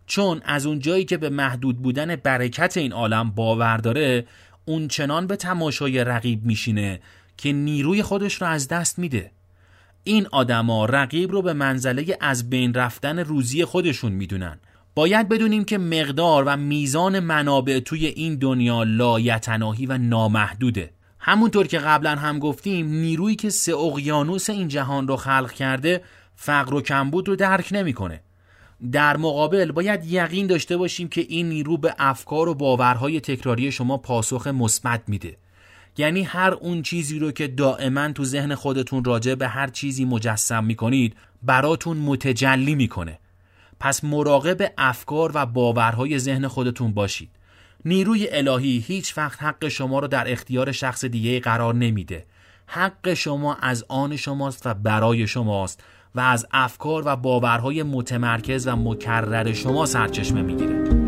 چون 0.05 0.41
از 0.45 0.65
اون 0.65 0.79
جایی 0.79 1.05
که 1.05 1.17
به 1.17 1.29
محدود 1.29 1.81
بودن 1.81 2.15
برکت 2.15 2.77
این 2.77 2.93
عالم 2.93 3.31
باور 3.31 3.77
داره 3.77 4.25
اون 4.65 4.87
چنان 4.87 5.27
به 5.27 5.35
تماشای 5.35 6.03
رقیب 6.03 6.45
میشینه 6.45 6.99
که 7.37 7.51
نیروی 7.51 8.03
خودش 8.03 8.41
رو 8.41 8.47
از 8.47 8.67
دست 8.67 8.99
میده. 8.99 9.31
این 10.03 10.27
آدما 10.31 10.85
رقیب 10.85 11.31
رو 11.31 11.41
به 11.41 11.53
منزله 11.53 12.17
از 12.21 12.49
بین 12.49 12.73
رفتن 12.73 13.19
روزی 13.19 13.65
خودشون 13.65 14.11
می‌دونن. 14.11 14.59
باید 14.95 15.29
بدونیم 15.29 15.63
که 15.63 15.77
مقدار 15.77 16.43
و 16.47 16.57
میزان 16.57 17.19
منابع 17.19 17.79
توی 17.79 18.05
این 18.05 18.35
دنیا 18.35 18.83
لایتناهی 18.83 19.85
و 19.85 19.97
نامحدوده. 19.97 20.91
همونطور 21.19 21.67
که 21.67 21.79
قبلا 21.79 22.15
هم 22.15 22.39
گفتیم 22.39 22.87
نیرویی 22.87 23.35
که 23.35 23.49
سه 23.49 23.75
اقیانوس 23.75 24.49
این 24.49 24.67
جهان 24.67 25.07
رو 25.07 25.15
خلق 25.15 25.51
کرده 25.51 26.01
فقر 26.35 26.73
و 26.73 26.81
کمبود 26.81 27.27
رو 27.27 27.35
درک 27.35 27.69
نمی‌کنه. 27.71 28.21
در 28.91 29.17
مقابل 29.17 29.71
باید 29.71 30.05
یقین 30.05 30.47
داشته 30.47 30.77
باشیم 30.77 31.07
که 31.07 31.25
این 31.29 31.49
نیرو 31.49 31.77
به 31.77 31.95
افکار 31.99 32.49
و 32.49 32.55
باورهای 32.55 33.19
تکراری 33.19 33.71
شما 33.71 33.97
پاسخ 33.97 34.47
مثبت 34.47 35.01
میده. 35.07 35.37
یعنی 35.97 36.23
هر 36.23 36.51
اون 36.51 36.81
چیزی 36.81 37.19
رو 37.19 37.31
که 37.31 37.47
دائما 37.47 38.11
تو 38.11 38.25
ذهن 38.25 38.55
خودتون 38.55 39.03
راجع 39.03 39.35
به 39.35 39.47
هر 39.47 39.67
چیزی 39.67 40.05
مجسم 40.05 40.63
می‌کنید 40.63 41.15
براتون 41.43 41.97
متجلی 41.97 42.75
می‌کنه. 42.75 43.19
پس 43.79 44.03
مراقب 44.03 44.71
افکار 44.77 45.31
و 45.33 45.45
باورهای 45.45 46.19
ذهن 46.19 46.47
خودتون 46.47 46.93
باشید. 46.93 47.29
نیروی 47.85 48.27
الهی 48.31 48.83
هیچ 48.87 49.17
وقت 49.17 49.43
حق 49.43 49.67
شما 49.67 49.99
رو 49.99 50.07
در 50.07 50.31
اختیار 50.31 50.71
شخص 50.71 51.05
دیگه 51.05 51.39
قرار 51.39 51.75
نمیده. 51.75 52.25
حق 52.67 53.13
شما 53.13 53.55
از 53.55 53.85
آن 53.87 54.15
شماست 54.15 54.67
و 54.67 54.73
برای 54.73 55.27
شماست 55.27 55.83
و 56.15 56.19
از 56.19 56.47
افکار 56.51 57.03
و 57.05 57.15
باورهای 57.15 57.83
متمرکز 57.83 58.67
و 58.67 58.75
مکرر 58.75 59.53
شما 59.53 59.85
سرچشمه 59.85 60.41
می‌گیره. 60.41 61.00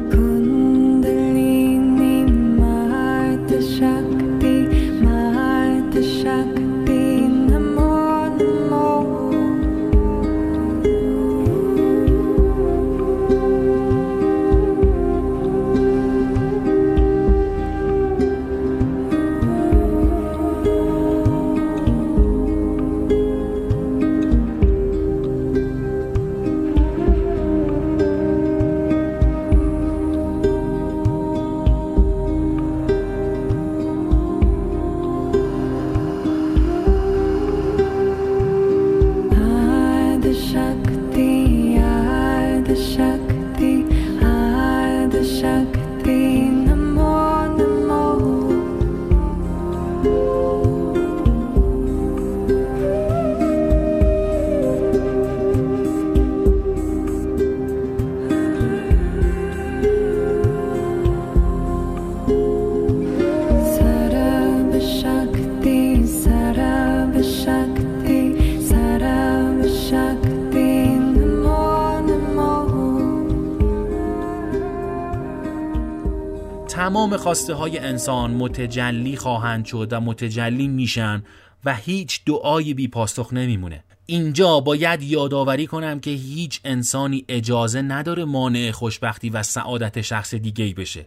تمام 76.73 77.17
خواسته 77.17 77.53
های 77.53 77.77
انسان 77.77 78.31
متجلی 78.31 79.15
خواهند 79.15 79.65
شد 79.65 79.87
و 79.91 79.99
متجلی 79.99 80.67
میشن 80.67 81.23
و 81.65 81.75
هیچ 81.75 82.21
دعایی 82.25 82.73
بی 82.73 82.87
پاسخ 82.87 83.33
نمیمونه. 83.33 83.83
اینجا 84.05 84.59
باید 84.59 85.03
یادآوری 85.03 85.67
کنم 85.67 85.99
که 85.99 86.11
هیچ 86.11 86.61
انسانی 86.65 87.25
اجازه 87.29 87.81
نداره 87.81 88.25
مانع 88.25 88.71
خوشبختی 88.71 89.29
و 89.29 89.43
سعادت 89.43 90.01
شخص 90.01 90.33
دیگه 90.33 90.73
بشه. 90.73 91.05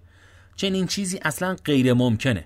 چنین 0.56 0.86
چیزی 0.86 1.18
اصلا 1.22 1.56
غیر 1.64 1.92
ممکنه. 1.92 2.44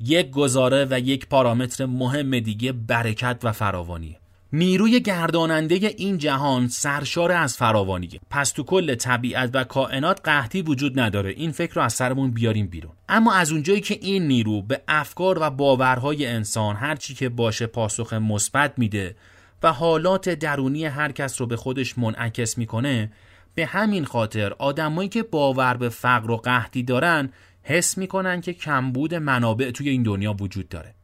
یک 0.00 0.30
گزاره 0.30 0.86
و 0.90 1.00
یک 1.00 1.26
پارامتر 1.28 1.86
مهم 1.86 2.40
دیگه 2.40 2.72
برکت 2.72 3.40
و 3.42 3.52
فراوانیه. 3.52 4.16
نیروی 4.52 5.00
گرداننده 5.00 5.74
این 5.74 6.18
جهان 6.18 6.68
سرشار 6.68 7.32
از 7.32 7.56
فراوانیه. 7.56 8.20
پس 8.30 8.50
تو 8.50 8.62
کل 8.62 8.94
طبیعت 8.94 9.50
و 9.54 9.64
کائنات 9.64 10.20
قحطی 10.24 10.62
وجود 10.62 11.00
نداره. 11.00 11.30
این 11.30 11.52
فکر 11.52 11.74
رو 11.74 11.82
از 11.82 11.92
سرمون 11.92 12.30
بیاریم 12.30 12.66
بیرون. 12.66 12.92
اما 13.08 13.32
از 13.32 13.52
اونجایی 13.52 13.80
که 13.80 13.98
این 14.00 14.28
نیرو 14.28 14.62
به 14.62 14.80
افکار 14.88 15.38
و 15.40 15.50
باورهای 15.50 16.26
انسان 16.26 16.76
هرچی 16.76 17.14
که 17.14 17.28
باشه 17.28 17.66
پاسخ 17.66 18.12
مثبت 18.12 18.72
میده 18.76 19.16
و 19.62 19.72
حالات 19.72 20.28
درونی 20.28 20.84
هر 20.84 21.12
کس 21.12 21.40
رو 21.40 21.46
به 21.46 21.56
خودش 21.56 21.98
منعکس 21.98 22.58
می‌کنه 22.58 23.12
به 23.54 23.66
همین 23.66 24.04
خاطر 24.04 24.52
آدمایی 24.52 25.08
که 25.08 25.22
باور 25.22 25.76
به 25.76 25.88
فقر 25.88 26.30
و 26.30 26.36
قحطی 26.36 26.82
دارن 26.82 27.32
حس 27.62 27.98
می‌کنن 27.98 28.40
که 28.40 28.52
کمبود 28.52 29.14
منابع 29.14 29.70
توی 29.70 29.88
این 29.88 30.02
دنیا 30.02 30.32
وجود 30.40 30.68
داره. 30.68 30.95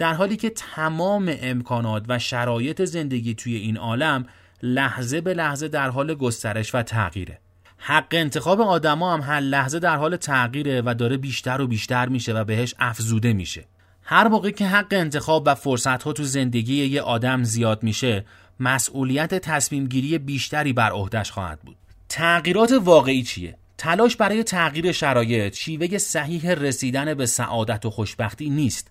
در 0.00 0.14
حالی 0.14 0.36
که 0.36 0.50
تمام 0.50 1.36
امکانات 1.40 2.04
و 2.08 2.18
شرایط 2.18 2.84
زندگی 2.84 3.34
توی 3.34 3.56
این 3.56 3.76
عالم 3.76 4.26
لحظه 4.62 5.20
به 5.20 5.34
لحظه 5.34 5.68
در 5.68 5.90
حال 5.90 6.14
گسترش 6.14 6.74
و 6.74 6.82
تغییره. 6.82 7.38
حق 7.76 8.06
انتخاب 8.10 8.60
آدما 8.60 9.14
هم 9.14 9.20
هر 9.20 9.40
لحظه 9.40 9.78
در 9.78 9.96
حال 9.96 10.16
تغییره 10.16 10.82
و 10.84 10.94
داره 10.94 11.16
بیشتر 11.16 11.60
و 11.60 11.66
بیشتر 11.66 12.08
میشه 12.08 12.32
و 12.32 12.44
بهش 12.44 12.74
افزوده 12.78 13.32
میشه. 13.32 13.64
هر 14.02 14.28
موقع 14.28 14.50
که 14.50 14.66
حق 14.66 14.86
انتخاب 14.90 15.42
و 15.46 15.54
فرصت 15.54 16.02
ها 16.02 16.12
تو 16.12 16.24
زندگی 16.24 16.84
یه 16.84 17.02
آدم 17.02 17.44
زیاد 17.44 17.82
میشه 17.82 18.24
مسئولیت 18.60 19.34
تصمیم 19.34 19.86
گیری 19.86 20.18
بیشتری 20.18 20.72
بر 20.72 20.90
عهدهش 20.90 21.30
خواهد 21.30 21.60
بود. 21.60 21.76
تغییرات 22.08 22.72
واقعی 22.72 23.22
چیه؟ 23.22 23.56
تلاش 23.78 24.16
برای 24.16 24.44
تغییر 24.44 24.92
شرایط 24.92 25.54
شیوه 25.54 25.98
صحیح 25.98 26.50
رسیدن 26.50 27.14
به 27.14 27.26
سعادت 27.26 27.86
و 27.86 27.90
خوشبختی 27.90 28.50
نیست. 28.50 28.90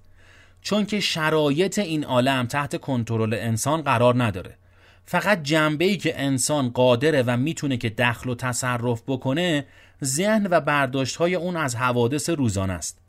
چون 0.62 0.86
که 0.86 1.00
شرایط 1.00 1.80
این 1.80 2.04
عالم 2.04 2.46
تحت 2.46 2.82
کنترل 2.82 3.34
انسان 3.34 3.82
قرار 3.82 4.24
نداره. 4.24 4.58
فقط 5.06 5.44
جنبه 5.44 5.86
ای 5.86 5.98
که 5.98 6.22
انسان 6.22 6.70
قادره 6.70 7.24
و 7.28 7.38
می‌تونه 7.38 7.78
که 7.78 7.90
دخل 7.90 8.30
و 8.30 8.36
تصرف 8.36 9.04
بکنه 9.08 9.66
ذهن 10.04 10.48
و 10.52 10.60
برداشت 10.60 11.16
های 11.16 11.36
اون 11.36 11.58
از 11.58 11.76
حوادث 11.76 12.30
روزانه 12.30 12.74
است. 12.74 13.00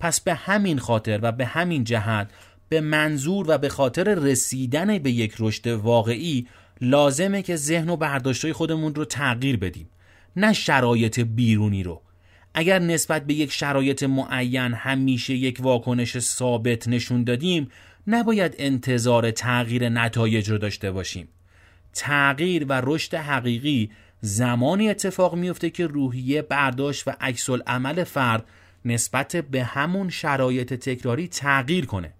پس 0.00 0.20
به 0.20 0.34
همین 0.34 0.78
خاطر 0.78 1.20
و 1.22 1.32
به 1.32 1.46
همین 1.46 1.84
جهت 1.84 2.30
به 2.68 2.80
منظور 2.80 3.46
و 3.48 3.58
به 3.58 3.68
خاطر 3.68 4.14
رسیدن 4.14 4.98
به 4.98 5.10
یک 5.10 5.34
رشد 5.38 5.66
واقعی 5.66 6.46
لازمه 6.80 7.42
که 7.42 7.56
ذهن 7.56 7.88
و 7.88 7.96
برداشت 7.96 8.52
خودمون 8.52 8.94
رو 8.94 9.04
تغییر 9.04 9.56
بدیم. 9.56 9.90
نه 10.36 10.52
شرایط 10.52 11.20
بیرونی 11.20 11.82
رو. 11.82 12.02
اگر 12.54 12.78
نسبت 12.78 13.26
به 13.26 13.34
یک 13.34 13.52
شرایط 13.52 14.02
معین 14.02 14.74
همیشه 14.74 15.34
یک 15.34 15.58
واکنش 15.60 16.18
ثابت 16.18 16.88
نشون 16.88 17.24
دادیم 17.24 17.70
نباید 18.06 18.54
انتظار 18.58 19.30
تغییر 19.30 19.88
نتایج 19.88 20.50
رو 20.50 20.58
داشته 20.58 20.90
باشیم. 20.90 21.28
تغییر 21.94 22.64
و 22.68 22.80
رشد 22.84 23.14
حقیقی 23.14 23.90
زمانی 24.20 24.88
اتفاق 24.88 25.34
میفته 25.34 25.70
که 25.70 25.86
روحیه 25.86 26.42
برداشت 26.42 27.08
و 27.08 27.12
عکس 27.20 27.50
عمل 27.50 28.04
فرد 28.04 28.44
نسبت 28.84 29.36
به 29.36 29.64
همون 29.64 30.10
شرایط 30.10 30.74
تکراری 30.74 31.28
تغییر 31.28 31.86
کنه. 31.86 32.12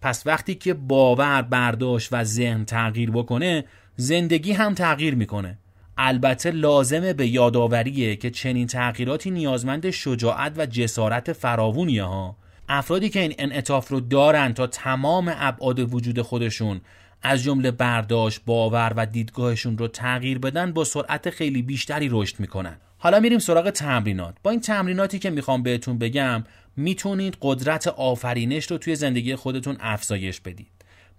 پس 0.00 0.26
وقتی 0.26 0.54
که 0.54 0.74
باور 0.74 1.42
برداشت 1.42 2.08
و 2.12 2.24
ذهن 2.24 2.64
تغییر 2.64 3.10
بکنه 3.10 3.64
زندگی 3.96 4.52
هم 4.52 4.74
تغییر 4.74 5.14
می‌کنه. 5.14 5.58
البته 5.98 6.50
لازمه 6.50 7.12
به 7.12 7.26
یادآوریه 7.26 8.16
که 8.16 8.30
چنین 8.30 8.66
تغییراتی 8.66 9.30
نیازمند 9.30 9.90
شجاعت 9.90 10.52
و 10.56 10.66
جسارت 10.66 11.32
فراوونیه 11.32 12.04
ها 12.04 12.36
افرادی 12.68 13.08
که 13.08 13.20
این 13.20 13.34
انعطاف 13.38 13.88
رو 13.88 14.00
دارن 14.00 14.52
تا 14.52 14.66
تمام 14.66 15.32
ابعاد 15.36 15.94
وجود 15.94 16.22
خودشون 16.22 16.80
از 17.22 17.42
جمله 17.42 17.70
برداشت، 17.70 18.40
باور 18.46 18.92
و 18.96 19.06
دیدگاهشون 19.06 19.78
رو 19.78 19.88
تغییر 19.88 20.38
بدن 20.38 20.72
با 20.72 20.84
سرعت 20.84 21.30
خیلی 21.30 21.62
بیشتری 21.62 22.08
رشد 22.10 22.40
می‌کنن. 22.40 22.76
حالا 22.98 23.20
میریم 23.20 23.38
سراغ 23.38 23.70
تمرینات. 23.70 24.34
با 24.42 24.50
این 24.50 24.60
تمریناتی 24.60 25.18
که 25.18 25.30
می‌خوام 25.30 25.62
بهتون 25.62 25.98
بگم 25.98 26.44
می‌تونید 26.76 27.36
قدرت 27.42 27.86
آفرینش 27.88 28.70
رو 28.70 28.78
توی 28.78 28.96
زندگی 28.96 29.36
خودتون 29.36 29.76
افزایش 29.80 30.40
بدید. 30.40 30.75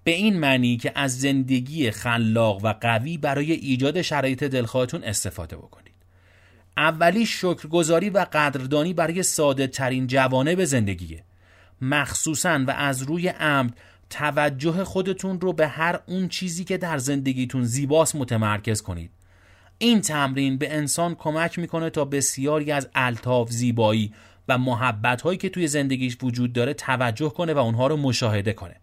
به 0.07 0.13
این 0.13 0.39
معنی 0.39 0.77
که 0.77 0.91
از 0.95 1.19
زندگی 1.19 1.91
خلاق 1.91 2.65
و 2.65 2.73
قوی 2.81 3.17
برای 3.17 3.51
ایجاد 3.51 4.01
شرایط 4.01 4.43
دلخواهتون 4.43 5.03
استفاده 5.03 5.57
بکنید. 5.57 5.93
اولی 6.77 7.25
شکرگزاری 7.25 8.09
و 8.09 8.25
قدردانی 8.33 8.93
برای 8.93 9.23
ساده 9.23 9.67
ترین 9.67 10.07
جوانه 10.07 10.55
به 10.55 10.65
زندگیه. 10.65 11.23
مخصوصا 11.81 12.63
و 12.67 12.71
از 12.71 13.01
روی 13.01 13.27
عمد 13.27 13.77
توجه 14.09 14.83
خودتون 14.83 15.41
رو 15.41 15.53
به 15.53 15.67
هر 15.67 15.99
اون 16.05 16.27
چیزی 16.27 16.63
که 16.63 16.77
در 16.77 16.97
زندگیتون 16.97 17.63
زیباست 17.63 18.15
متمرکز 18.15 18.81
کنید. 18.81 19.11
این 19.77 20.01
تمرین 20.01 20.57
به 20.57 20.75
انسان 20.75 21.15
کمک 21.15 21.59
می‌کنه 21.59 21.89
تا 21.89 22.05
بسیاری 22.05 22.71
از 22.71 22.89
الطاف 22.95 23.51
زیبایی 23.51 24.13
و 24.47 24.57
محبت 24.57 25.21
هایی 25.21 25.37
که 25.37 25.49
توی 25.49 25.67
زندگیش 25.67 26.17
وجود 26.21 26.53
داره 26.53 26.73
توجه 26.73 27.29
کنه 27.29 27.53
و 27.53 27.57
اونها 27.57 27.87
رو 27.87 27.97
مشاهده 27.97 28.53
کنه. 28.53 28.75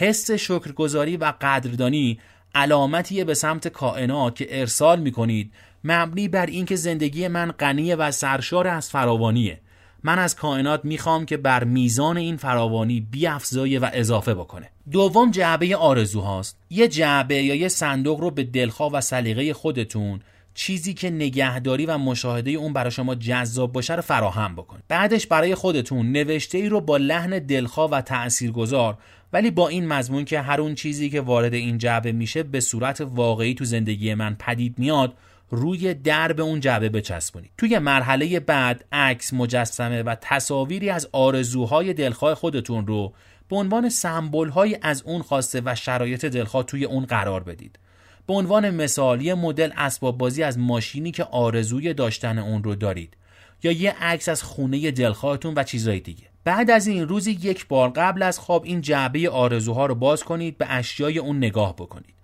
حس 0.00 0.30
شکرگزاری 0.30 1.16
و 1.16 1.32
قدردانی 1.40 2.20
علامتیه 2.54 3.24
به 3.24 3.34
سمت 3.34 3.68
کائنات 3.68 4.36
که 4.36 4.60
ارسال 4.60 5.00
می‌کنید 5.00 5.52
مبنی 5.84 6.28
بر 6.28 6.46
اینکه 6.46 6.76
زندگی 6.76 7.28
من 7.28 7.50
غنی 7.52 7.94
و 7.94 8.10
سرشار 8.10 8.68
از 8.68 8.90
فراوانیه. 8.90 9.60
من 10.02 10.18
از 10.18 10.36
کائنات 10.36 10.84
می‌خوام 10.84 11.26
که 11.26 11.36
بر 11.36 11.64
میزان 11.64 12.16
این 12.16 12.36
فراوانی 12.36 13.00
بیافزایه 13.00 13.80
و 13.80 13.90
اضافه 13.92 14.34
بکنه. 14.34 14.70
دوم 14.90 15.30
جعبه 15.30 15.76
آرزوهاست. 15.76 16.58
یه 16.70 16.88
جعبه 16.88 17.42
یا 17.42 17.54
یه 17.54 17.68
صندوق 17.68 18.20
رو 18.20 18.30
به 18.30 18.44
دلخواه 18.44 18.92
و 18.92 19.00
سلیقه 19.00 19.54
خودتون 19.54 20.20
چیزی 20.54 20.94
که 20.94 21.10
نگهداری 21.10 21.86
و 21.86 21.98
مشاهده 21.98 22.50
اون 22.50 22.72
برای 22.72 22.90
شما 22.90 23.14
جذاب 23.14 23.72
باشه 23.72 23.94
رو 23.94 24.02
فراهم 24.02 24.56
بکنید 24.56 24.84
بعدش 24.88 25.26
برای 25.26 25.54
خودتون 25.54 26.12
نوشته 26.12 26.58
ای 26.58 26.68
رو 26.68 26.80
با 26.80 26.96
لحن 26.96 27.38
دلخواه 27.38 27.90
و 27.90 28.00
تاثیرگذار 28.00 28.98
ولی 29.32 29.50
با 29.50 29.68
این 29.68 29.88
مضمون 29.88 30.24
که 30.24 30.40
هر 30.40 30.60
اون 30.60 30.74
چیزی 30.74 31.10
که 31.10 31.20
وارد 31.20 31.54
این 31.54 31.78
جعبه 31.78 32.12
میشه 32.12 32.42
به 32.42 32.60
صورت 32.60 33.00
واقعی 33.00 33.54
تو 33.54 33.64
زندگی 33.64 34.14
من 34.14 34.36
پدید 34.38 34.78
میاد 34.78 35.14
روی 35.50 35.94
درب 35.94 36.40
اون 36.40 36.60
جعبه 36.60 36.88
بچسبونید. 36.88 37.50
توی 37.58 37.78
مرحله 37.78 38.40
بعد 38.40 38.84
عکس 38.92 39.32
مجسمه 39.32 40.02
و 40.02 40.16
تصاویری 40.20 40.90
از 40.90 41.08
آرزوهای 41.12 41.94
دلخواه 41.94 42.34
خودتون 42.34 42.86
رو 42.86 43.12
به 43.48 43.56
عنوان 43.56 43.88
سمبل 43.88 44.74
از 44.82 45.02
اون 45.02 45.22
خواسته 45.22 45.62
و 45.64 45.74
شرایط 45.74 46.24
دلخواه 46.24 46.64
توی 46.64 46.84
اون 46.84 47.04
قرار 47.04 47.42
بدید. 47.42 47.78
به 48.26 48.34
عنوان 48.34 48.70
مثالی 48.70 49.34
مدل 49.34 49.70
اسباب 49.76 50.18
بازی 50.18 50.42
از 50.42 50.58
ماشینی 50.58 51.10
که 51.10 51.24
آرزوی 51.24 51.94
داشتن 51.94 52.38
اون 52.38 52.64
رو 52.64 52.74
دارید. 52.74 53.16
یا 53.62 53.72
یه 53.72 53.94
عکس 54.00 54.28
از 54.28 54.42
خونه 54.42 54.90
دلخواهتون 54.90 55.54
و 55.56 55.62
چیزای 55.62 56.00
دیگه. 56.00 56.24
بعد 56.44 56.70
از 56.70 56.86
این 56.86 57.08
روزی 57.08 57.30
یک 57.30 57.68
بار 57.68 57.90
قبل 57.90 58.22
از 58.22 58.38
خواب 58.38 58.64
این 58.64 58.80
جعبه 58.80 59.30
آرزوها 59.30 59.86
رو 59.86 59.94
باز 59.94 60.24
کنید 60.24 60.58
به 60.58 60.66
اشیای 60.68 61.18
اون 61.18 61.36
نگاه 61.36 61.76
بکنید. 61.76 62.14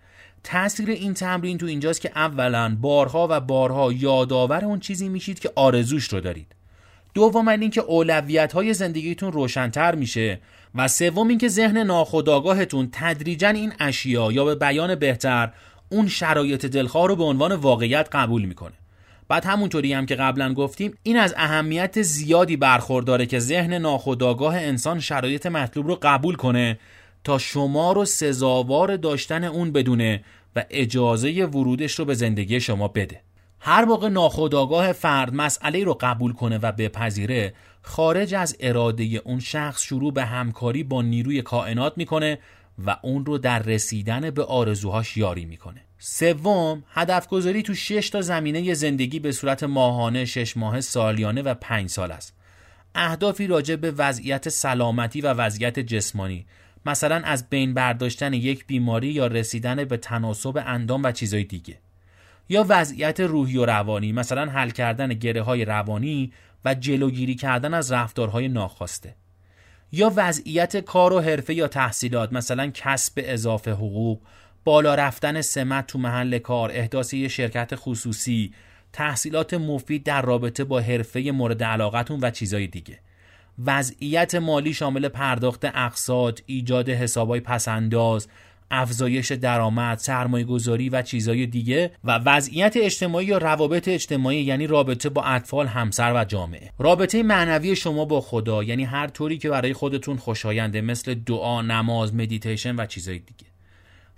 تاثیر 0.45 0.91
این 0.91 1.15
تمرین 1.15 1.59
تو 1.59 1.67
اینجاست 1.67 2.01
که 2.01 2.13
اولا 2.15 2.77
بارها 2.81 3.27
و 3.31 3.41
بارها 3.41 3.93
یادآور 3.93 4.65
اون 4.65 4.81
چیزی 4.81 5.09
میشید 5.09 5.39
که 5.39 5.51
آرزوش 5.55 6.05
رو 6.05 6.21
دارید. 6.21 6.55
دوم 7.15 7.49
اینکه 7.49 7.81
اولویت 7.81 8.53
های 8.53 8.75
زندگیتون 8.75 9.33
روشنتر 9.33 9.95
میشه 9.95 10.41
و 10.75 10.89
سوم 10.89 11.29
اینکه 11.29 11.49
ذهن 11.49 11.79
ناخودآگاهتون 11.79 12.89
تدریجا 12.93 13.49
این 13.49 13.73
اشیا 13.81 14.33
یا 14.33 14.45
به 14.45 14.55
بیان 14.55 14.95
بهتر 14.95 15.53
اون 15.89 16.09
شرایط 16.09 16.67
دلخواه 16.67 17.09
رو 17.09 17.17
به 17.17 17.25
عنوان 17.25 17.53
واقعیت 17.53 18.09
قبول 18.13 18.45
می‌کنه. 18.45 18.75
بعد 19.29 19.45
همونطوری 19.45 19.93
هم 19.93 20.07
که 20.07 20.15
قبلا 20.15 20.55
گفتیم 20.55 20.99
این 21.03 21.17
از 21.17 21.35
اهمیت 21.37 22.03
زیادی 22.03 22.57
برخورداره 22.57 23.27
که 23.27 23.39
ذهن 23.39 23.73
ناخودآگاه 23.73 24.57
انسان 24.57 25.01
شرایط 25.01 25.47
مطلوب 25.47 25.89
رو 25.89 25.99
قبول 26.03 26.37
کنه 26.37 26.79
تا 27.25 27.39
شما 27.39 27.93
رو 27.93 28.05
سزاوار 28.05 28.97
داشتن 28.97 29.45
اون 29.45 29.73
بدونه 29.73 30.25
و 30.57 30.65
اجازه 30.71 31.45
ورودش 31.45 31.95
رو 31.95 32.05
به 32.05 32.15
زندگی 32.15 32.61
شما 32.61 32.89
بده. 32.89 33.21
هر 33.61 33.85
موقع 33.85 34.09
ناخودآگاه 34.09 34.93
فرد 34.93 35.35
مسئله 35.35 35.85
رو 35.85 35.99
قبول 36.01 36.33
کنه 36.33 36.59
و 36.59 36.73
بپذیره 36.73 37.55
خارج 37.83 38.35
از 38.35 38.57
اراده 38.61 39.23
اون 39.25 39.41
شخص 39.41 39.83
شروع 39.83 40.13
به 40.13 40.25
همکاری 40.25 40.83
با 40.83 41.03
نیروی 41.03 41.43
کائنات 41.43 41.93
می‌کنه 41.97 42.39
و 42.87 42.97
اون 43.03 43.27
رو 43.27 43.39
در 43.39 43.59
رسیدن 43.59 44.31
به 44.31 44.45
آرزوهاش 44.45 45.17
یاری 45.17 45.45
می‌کنه. 45.45 45.86
سوم 45.99 46.85
هدف 46.89 47.29
گذاری 47.29 47.63
تو 47.63 47.75
6 47.75 48.11
تا 48.11 48.21
زمینه 48.21 48.75
زندگی 48.75 49.21
به 49.21 49.33
صورت 49.33 49.63
ماهانه، 49.63 50.25
شش 50.25 50.57
ماه، 50.57 50.81
سالیانه 50.81 51.43
و 51.43 51.55
پنج 51.55 51.91
سال 51.91 52.13
است. 52.13 52.37
اهدافی 52.95 53.47
راجع 53.47 53.77
به 53.77 53.91
وضعیت 53.91 54.49
سلامتی 54.49 55.21
و 55.21 55.33
وضعیت 55.33 55.79
جسمانی 55.79 56.47
مثلا 56.87 57.17
از 57.25 57.49
بین 57.49 57.75
برداشتن 57.75 58.33
یک 58.33 58.67
بیماری 58.67 59.09
یا 59.09 59.27
رسیدن 59.27 59.85
به 59.85 59.97
تناسب 59.97 60.63
اندام 60.67 61.03
و 61.03 61.13
چیزهای 61.13 61.45
دیگه 61.45 61.79
یا 62.49 62.67
وضعیت 62.69 63.21
روحی 63.21 63.57
و 63.57 63.67
روانی 63.67 64.13
مثلا 64.13 64.51
حل 64.51 64.71
کردن 64.71 65.09
گره 65.09 65.43
های 65.43 65.65
روانی 65.65 66.33
و 66.65 66.75
جلوگیری 66.75 67.35
کردن 67.35 67.75
از 67.75 67.93
رفتارهای 67.93 68.49
ناخواسته 68.49 69.15
یا 69.93 70.13
وضعیت 70.17 70.77
کار 70.77 71.13
و 71.13 71.21
حرفه 71.21 71.55
یا 71.55 71.69
تحصیلات 71.69 72.33
مثلا 72.33 72.71
کسب 72.75 73.13
اضافه 73.17 73.71
حقوق 73.71 74.21
بالا 74.67 74.95
رفتن 74.95 75.41
سمت 75.41 75.87
تو 75.87 75.99
محل 75.99 76.39
کار 76.39 76.71
احداث 76.73 77.15
یه 77.15 77.29
شرکت 77.29 77.73
خصوصی 77.75 78.53
تحصیلات 78.93 79.55
مفید 79.55 80.05
در 80.05 80.23
رابطه 80.23 80.65
با 80.65 80.81
حرفه 80.81 81.21
مورد 81.21 81.63
علاقتون 81.63 82.21
و 82.23 82.31
چیزای 82.31 82.67
دیگه 82.67 82.99
وضعیت 83.65 84.35
مالی 84.35 84.75
شامل 84.75 85.09
پرداخت 85.09 85.65
اقساط 85.65 86.41
ایجاد 86.47 86.89
حسابای 86.89 87.41
پسنداز 87.41 88.29
افزایش 88.71 89.33
درآمد، 89.33 89.99
سرمایه 89.99 90.45
گذاری 90.45 90.89
و 90.89 91.03
چیزهای 91.03 91.47
دیگه 91.47 91.91
و 92.05 92.19
وضعیت 92.19 92.77
اجتماعی 92.77 93.27
یا 93.27 93.39
روابط 93.39 93.89
اجتماعی 93.89 94.43
یعنی 94.43 94.67
رابطه 94.67 95.09
با 95.09 95.23
اطفال، 95.23 95.67
همسر 95.67 96.13
و 96.15 96.25
جامعه. 96.25 96.71
رابطه 96.79 97.23
معنوی 97.23 97.77
شما 97.77 98.05
با 98.05 98.21
خدا 98.21 98.63
یعنی 98.63 98.85
هر 98.85 99.07
طوری 99.07 99.39
که 99.39 99.51
برای 99.51 99.73
خودتون 99.73 100.17
خوشاینده 100.17 100.81
مثل 100.81 101.15
دعا، 101.15 101.63
نماز، 101.63 102.15
مدیتیشن 102.15 102.77
و 102.77 102.87
چیزهای 102.87 103.19
دیگه. 103.19 103.56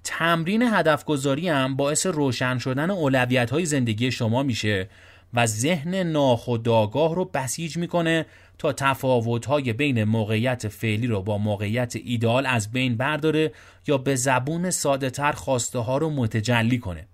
تمرین 0.04 0.62
هدف 0.62 1.04
گذاری 1.04 1.48
هم 1.48 1.76
باعث 1.76 2.06
روشن 2.06 2.58
شدن 2.58 2.90
اولویت 2.90 3.50
های 3.50 3.64
زندگی 3.64 4.10
شما 4.10 4.42
میشه 4.42 4.88
و 5.34 5.46
ذهن 5.46 5.94
ناخودآگاه 5.94 7.14
رو 7.14 7.24
بسیج 7.24 7.76
می‌کنه 7.76 8.26
تا 8.58 8.72
تفاوت‌های 8.72 9.72
بین 9.72 10.04
موقعیت 10.04 10.68
فعلی 10.68 11.06
رو 11.06 11.22
با 11.22 11.38
موقعیت 11.38 11.96
ایدال 12.04 12.46
از 12.46 12.72
بین 12.72 12.96
برداره 12.96 13.52
یا 13.86 13.98
به 13.98 14.14
زبون 14.14 14.70
ساده 14.70 15.10
تر 15.10 15.32
خواسته 15.32 15.78
ها 15.78 15.98
رو 15.98 16.10
متجلی 16.10 16.78
کنه. 16.78 17.06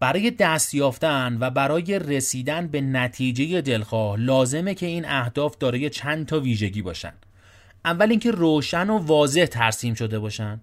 برای 0.00 0.30
دست 0.30 0.74
یافتن 0.74 1.36
و 1.40 1.50
برای 1.50 1.98
رسیدن 1.98 2.68
به 2.68 2.80
نتیجه 2.80 3.60
دلخواه 3.60 4.16
لازمه 4.20 4.74
که 4.74 4.86
این 4.86 5.04
اهداف 5.08 5.58
دارای 5.58 5.90
چند 5.90 6.26
تا 6.26 6.40
ویژگی 6.40 6.82
باشن. 6.82 7.12
اول 7.84 8.10
اینکه 8.10 8.30
روشن 8.30 8.90
و 8.90 8.98
واضح 8.98 9.44
ترسیم 9.44 9.94
شده 9.94 10.18
باشن. 10.18 10.60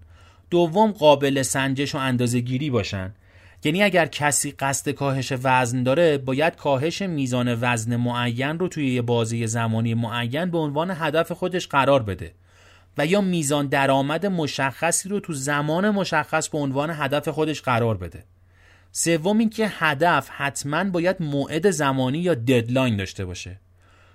دوم 0.50 0.92
قابل 0.92 1.42
سنجش 1.42 1.94
و 1.94 1.98
اندازه 1.98 2.40
گیری 2.40 2.70
باشن. 2.70 3.14
یعنی 3.64 3.82
اگر 3.82 4.06
کسی 4.06 4.50
قصد 4.50 4.90
کاهش 4.90 5.32
وزن 5.42 5.82
داره 5.82 6.18
باید 6.18 6.56
کاهش 6.56 7.02
میزان 7.02 7.58
وزن 7.60 7.96
معین 7.96 8.58
رو 8.58 8.68
توی 8.68 8.94
یه 8.94 9.02
بازی 9.02 9.46
زمانی 9.46 9.94
معین 9.94 10.50
به 10.50 10.58
عنوان 10.58 10.90
هدف 10.90 11.32
خودش 11.32 11.68
قرار 11.68 12.02
بده 12.02 12.34
و 12.98 13.06
یا 13.06 13.20
میزان 13.20 13.66
درآمد 13.66 14.26
مشخصی 14.26 15.08
رو 15.08 15.20
تو 15.20 15.32
زمان 15.32 15.90
مشخص 15.90 16.48
به 16.48 16.58
عنوان 16.58 16.90
هدف 16.90 17.28
خودش 17.28 17.62
قرار 17.62 17.96
بده. 17.96 18.24
سوم 18.92 19.38
اینکه 19.38 19.68
هدف 19.68 20.28
حتما 20.30 20.84
باید 20.84 21.16
موعد 21.20 21.70
زمانی 21.70 22.18
یا 22.18 22.34
ددلاین 22.34 22.96
داشته 22.96 23.24
باشه. 23.24 23.60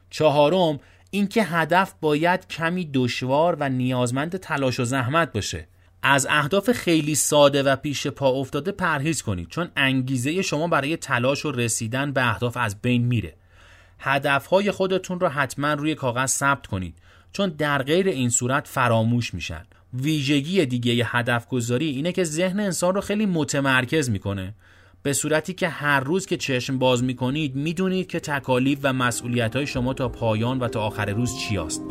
چهارم 0.09 0.79
اینکه 1.11 1.43
هدف 1.43 1.93
باید 2.01 2.47
کمی 2.47 2.89
دشوار 2.93 3.57
و 3.59 3.69
نیازمند 3.69 4.37
تلاش 4.37 4.79
و 4.79 4.83
زحمت 4.83 5.33
باشه. 5.33 5.67
از 6.03 6.27
اهداف 6.29 6.71
خیلی 6.71 7.15
ساده 7.15 7.63
و 7.63 7.75
پیش 7.75 8.07
پا 8.07 8.29
افتاده 8.29 8.71
پرهیز 8.71 9.21
کنید 9.21 9.47
چون 9.47 9.69
انگیزه 9.75 10.41
شما 10.41 10.67
برای 10.67 10.97
تلاش 10.97 11.45
و 11.45 11.51
رسیدن 11.51 12.11
به 12.11 12.29
اهداف 12.29 12.57
از 12.57 12.81
بین 12.81 13.05
میره. 13.05 13.33
هدفهای 13.99 14.71
خودتون 14.71 15.19
رو 15.19 15.27
حتما 15.27 15.73
روی 15.73 15.95
کاغذ 15.95 16.29
ثبت 16.29 16.67
کنید 16.67 16.95
چون 17.33 17.49
در 17.49 17.83
غیر 17.83 18.07
این 18.07 18.29
صورت 18.29 18.67
فراموش 18.67 19.33
میشن. 19.33 19.65
ویژگی 19.93 20.65
دیگه 20.65 21.05
هدف 21.05 21.47
گذاری 21.47 21.89
اینه 21.89 22.11
که 22.11 22.23
ذهن 22.23 22.59
انسان 22.59 22.95
رو 22.95 23.01
خیلی 23.01 23.25
متمرکز 23.25 24.09
می‌کنه. 24.09 24.53
به 25.03 25.13
صورتی 25.13 25.53
که 25.53 25.69
هر 25.69 25.99
روز 25.99 26.25
که 26.25 26.37
چشم 26.37 26.79
باز 26.79 27.03
می‌کنید 27.03 27.55
می‌دونید 27.55 28.07
که 28.07 28.19
تکالیف 28.19 28.79
و 28.83 28.93
مسئولیت 28.93 29.55
های 29.55 29.67
شما 29.67 29.93
تا 29.93 30.09
پایان 30.09 30.59
و 30.59 30.67
تا 30.67 30.81
آخر 30.81 31.05
روز 31.05 31.37
چی 31.37 31.57
است. 31.57 31.81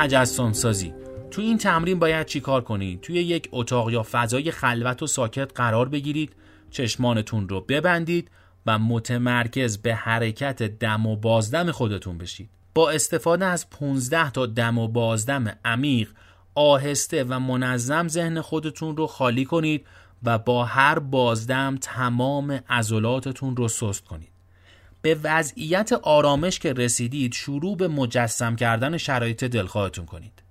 تجسم 0.00 0.52
سازی 0.52 0.94
تو 1.30 1.42
این 1.42 1.58
تمرین 1.58 1.98
باید 1.98 2.26
چیکار 2.26 2.60
کنید 2.60 3.00
توی 3.00 3.14
یک 3.14 3.48
اتاق 3.52 3.90
یا 3.90 4.06
فضای 4.10 4.50
خلوت 4.50 5.02
و 5.02 5.06
ساکت 5.06 5.52
قرار 5.54 5.88
بگیرید 5.88 6.32
چشمانتون 6.70 7.48
رو 7.48 7.60
ببندید 7.60 8.30
و 8.66 8.78
متمرکز 8.78 9.78
به 9.78 9.94
حرکت 9.94 10.62
دم 10.62 11.06
و 11.06 11.16
بازدم 11.16 11.70
خودتون 11.70 12.18
بشید. 12.18 12.50
با 12.74 12.90
استفاده 12.90 13.44
از 13.44 13.70
15 13.70 14.30
تا 14.30 14.46
دم 14.46 14.78
و 14.78 14.88
بازدم 14.88 15.58
عمیق 15.64 16.08
آهسته 16.54 17.24
و 17.24 17.38
منظم 17.38 18.08
ذهن 18.08 18.40
خودتون 18.40 18.96
رو 18.96 19.06
خالی 19.06 19.44
کنید 19.44 19.86
و 20.22 20.38
با 20.38 20.64
هر 20.64 20.98
بازدم 20.98 21.78
تمام 21.80 22.50
عضلاتتون 22.50 23.56
رو 23.56 23.68
سست 23.68 24.04
کنید. 24.04 24.29
به 25.02 25.18
وضعیت 25.22 25.92
آرامش 25.92 26.58
که 26.58 26.72
رسیدید 26.72 27.32
شروع 27.32 27.76
به 27.76 27.88
مجسم 27.88 28.56
کردن 28.56 28.96
شرایط 28.96 29.44
دلخواهتون 29.44 30.06
کنید. 30.06 30.42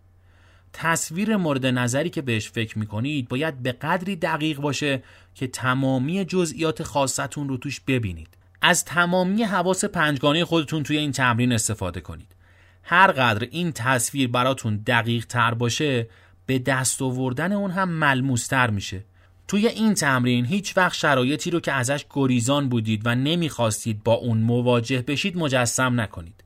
تصویر 0.73 1.37
مورد 1.37 1.65
نظری 1.65 2.09
که 2.09 2.21
بهش 2.21 2.49
فکر 2.49 2.79
می‌کنید 2.79 3.27
باید 3.27 3.63
به 3.63 3.71
قدری 3.71 4.15
دقیق 4.15 4.59
باشه 4.59 5.03
که 5.35 5.47
تمامی 5.47 6.25
جزئیات 6.25 6.83
خاصتون 6.83 7.49
رو 7.49 7.57
توش 7.57 7.79
ببینید. 7.79 8.27
از 8.61 8.85
تمامی 8.85 9.43
حواس 9.43 9.85
پنجگانه 9.85 10.45
خودتون 10.45 10.83
توی 10.83 10.97
این 10.97 11.11
تمرین 11.11 11.51
استفاده 11.51 12.01
کنید. 12.01 12.35
هر 12.83 13.11
قدر 13.11 13.47
این 13.51 13.71
تصویر 13.71 14.27
براتون 14.27 14.77
دقیق 14.87 15.25
تر 15.25 15.53
باشه 15.53 16.09
به 16.45 16.59
دست 16.59 17.01
آوردن 17.01 17.51
اون 17.51 17.71
هم 17.71 17.89
ملموس 17.89 18.47
تر 18.47 18.69
میشه. 18.69 19.03
توی 19.49 19.67
این 19.67 19.93
تمرین 19.93 20.45
هیچ 20.45 20.77
وقت 20.77 20.93
شرایطی 20.93 21.51
رو 21.51 21.59
که 21.59 21.71
ازش 21.71 22.05
گریزان 22.09 22.69
بودید 22.69 23.01
و 23.05 23.15
نمی‌خواستید 23.15 24.03
با 24.03 24.13
اون 24.13 24.37
مواجه 24.37 25.01
بشید 25.01 25.37
مجسم 25.37 26.01
نکنید. 26.01 26.43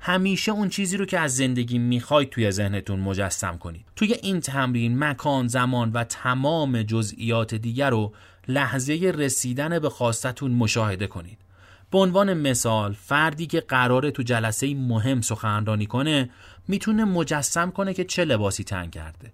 همیشه 0.00 0.52
اون 0.52 0.68
چیزی 0.68 0.96
رو 0.96 1.06
که 1.06 1.18
از 1.18 1.36
زندگی 1.36 1.78
می‌خواید 1.78 2.30
توی 2.30 2.50
ذهنتون 2.50 3.00
مجسم 3.00 3.58
کنید. 3.58 3.84
توی 3.96 4.14
این 4.22 4.40
تمرین 4.40 4.98
مکان، 4.98 5.48
زمان 5.48 5.92
و 5.92 6.04
تمام 6.04 6.82
جزئیات 6.82 7.54
دیگر 7.54 7.90
رو 7.90 8.12
لحظه 8.48 9.12
رسیدن 9.14 9.78
به 9.78 9.90
خواستتون 9.90 10.50
مشاهده 10.50 11.06
کنید. 11.06 11.38
به 11.90 11.98
عنوان 11.98 12.34
مثال 12.34 12.92
فردی 12.92 13.46
که 13.46 13.60
قراره 13.60 14.10
تو 14.10 14.22
جلسه 14.22 14.74
مهم 14.74 15.20
سخنرانی 15.20 15.86
کنه 15.86 16.30
می‌تونه 16.68 17.04
مجسم 17.04 17.70
کنه 17.70 17.94
که 17.94 18.04
چه 18.04 18.24
لباسی 18.24 18.64
تن 18.64 18.90
کرده 18.90 19.32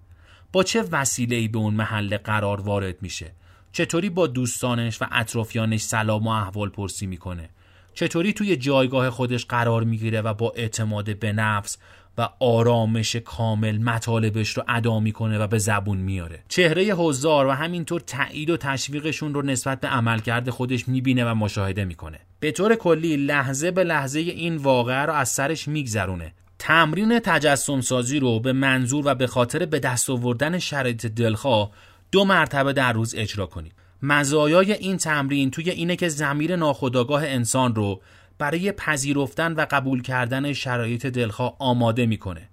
با 0.53 0.63
چه 0.63 0.85
ای 1.17 1.49
به 1.49 1.59
اون 1.59 1.75
محله 1.75 2.19
قرار 2.19 2.61
وارد 2.61 3.03
میشه؟ 3.03 3.33
چطوری 3.73 4.11
با 4.11 4.27
دوستانش 4.27 5.03
و 5.03 5.05
اطرافیانش 5.13 5.81
سلام 5.81 6.27
و 6.27 6.31
احوال 6.31 6.69
پرسی 6.69 7.07
می‌کنه؟ 7.07 7.49
چطوری 7.95 8.33
توی 8.33 8.57
جایگاه 8.57 9.11
خودش 9.11 9.47
قرار 9.47 9.85
می‌گیره 9.85 10.21
و 10.21 10.35
با 10.35 10.53
اعتماد 10.57 11.19
به 11.19 11.33
نفس 11.33 11.79
و 12.19 12.29
آرامش 12.41 13.17
کامل 13.17 13.79
مطالبش 13.79 14.57
رو 14.57 14.65
ادا 14.69 15.01
می‌کنه 15.01 15.39
و 15.39 15.47
به 15.47 15.59
زبون 15.59 15.99
میاره 15.99 16.43
چهره 16.49 16.83
حضار 16.83 17.47
و 17.47 17.51
همینطور 17.51 18.01
تایید 18.01 18.51
و 18.51 18.57
تشویقشون 18.57 19.35
رو 19.35 19.43
نسبت 19.43 19.81
به 19.81 19.89
عملکرد 19.89 20.51
خودش 20.51 20.89
می‌بینه 20.89 21.25
و 21.25 21.35
مشاهده 21.35 21.85
می‌کنه. 21.85 22.21
به 22.41 22.53
طور 22.53 22.75
کلی 22.75 23.17
لحظه 23.17 23.71
به 23.71 23.85
لحظه 23.85 24.21
این 24.21 24.57
واقعه 24.57 25.03
رو 25.03 25.13
از 25.13 25.29
سرش 25.29 25.69
میگذرونه. 25.69 26.33
تمرین 26.65 27.19
تجسم 27.19 27.81
سازی 27.81 28.19
رو 28.19 28.41
به 28.41 28.53
منظور 28.53 29.07
و 29.07 29.15
به 29.15 29.27
خاطر 29.27 29.67
به 29.67 29.79
دست 29.79 30.11
آوردن 30.11 30.59
شرایط 30.59 31.07
دلخواه 31.07 31.71
دو 32.13 32.25
مرتبه 32.25 32.73
در 32.73 32.93
روز 32.93 33.15
اجرا 33.15 33.47
کنید 33.47 33.73
مزایای 34.03 34.73
این 34.73 34.97
تمرین 34.97 35.51
توی 35.51 35.71
اینه 35.71 35.97
که 35.97 36.09
زمیر 36.09 36.57
ناخودآگاه 36.57 37.25
انسان 37.25 37.75
رو 37.75 38.03
برای 38.39 38.73
پذیرفتن 38.73 39.53
و 39.53 39.67
قبول 39.71 40.03
کردن 40.03 40.53
شرایط 40.53 41.07
دلخواه 41.07 41.57
آماده 41.59 42.07
می‌کنه. 42.07 42.49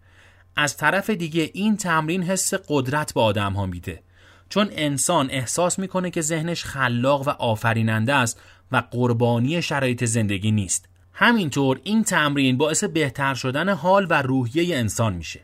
از 0.55 0.77
طرف 0.77 1.09
دیگه 1.09 1.49
این 1.53 1.77
تمرین 1.77 2.23
حس 2.23 2.53
قدرت 2.67 3.13
به 3.13 3.21
آدم 3.21 3.53
ها 3.53 3.65
میده. 3.65 4.03
چون 4.49 4.69
انسان 4.71 5.29
احساس 5.31 5.79
می‌کنه 5.79 6.09
که 6.09 6.21
ذهنش 6.21 6.63
خلاق 6.63 7.27
و 7.27 7.29
آفریننده 7.29 8.13
است 8.13 8.41
و 8.71 8.83
قربانی 8.91 9.61
شرایط 9.61 10.05
زندگی 10.05 10.51
نیست. 10.51 10.89
همینطور 11.21 11.79
این 11.83 12.03
تمرین 12.03 12.57
باعث 12.57 12.83
بهتر 12.83 13.33
شدن 13.33 13.69
حال 13.69 14.07
و 14.09 14.21
روحیه 14.21 14.77
انسان 14.77 15.13
میشه. 15.13 15.39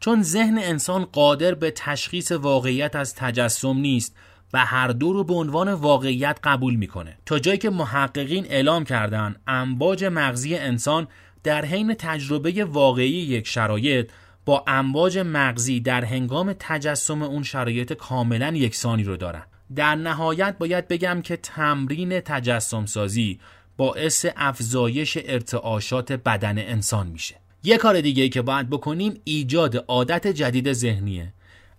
چون 0.00 0.22
ذهن 0.22 0.58
انسان 0.58 1.04
قادر 1.04 1.54
به 1.54 1.70
تشخیص 1.70 2.32
واقعیت 2.32 2.96
از 2.96 3.14
تجسم 3.14 3.76
نیست 3.76 4.16
و 4.52 4.64
هر 4.64 4.88
دو 4.88 5.12
رو 5.12 5.24
به 5.24 5.34
عنوان 5.34 5.72
واقعیت 5.72 6.38
قبول 6.44 6.74
می‌کنه 6.74 7.18
تا 7.26 7.38
جایی 7.38 7.58
که 7.58 7.70
محققین 7.70 8.46
اعلام 8.48 8.84
کردن 8.84 9.36
امواج 9.46 10.04
مغزی 10.04 10.56
انسان 10.56 11.08
در 11.42 11.64
حین 11.64 11.94
تجربه 11.94 12.64
واقعی 12.64 13.10
یک 13.10 13.46
شرایط 13.46 14.10
با 14.44 14.64
امواج 14.66 15.18
مغزی 15.18 15.80
در 15.80 16.04
هنگام 16.04 16.52
تجسم 16.58 17.22
اون 17.22 17.42
شرایط 17.42 17.92
کاملا 17.92 18.48
یکسانی 18.56 19.04
رو 19.04 19.16
دارن 19.16 19.42
در 19.76 19.94
نهایت 19.94 20.58
باید 20.58 20.88
بگم 20.88 21.22
که 21.22 21.36
تمرین 21.36 22.20
تجسم 22.20 22.86
سازی 22.86 23.40
باعث 23.82 24.26
افزایش 24.36 25.18
ارتعاشات 25.24 26.12
بدن 26.12 26.58
انسان 26.58 27.06
میشه. 27.06 27.34
یه 27.64 27.76
کار 27.76 28.00
دیگه 28.00 28.28
که 28.28 28.42
باید 28.42 28.70
بکنیم 28.70 29.20
ایجاد 29.24 29.84
عادت 29.88 30.26
جدید 30.26 30.72
ذهنیه. 30.72 31.32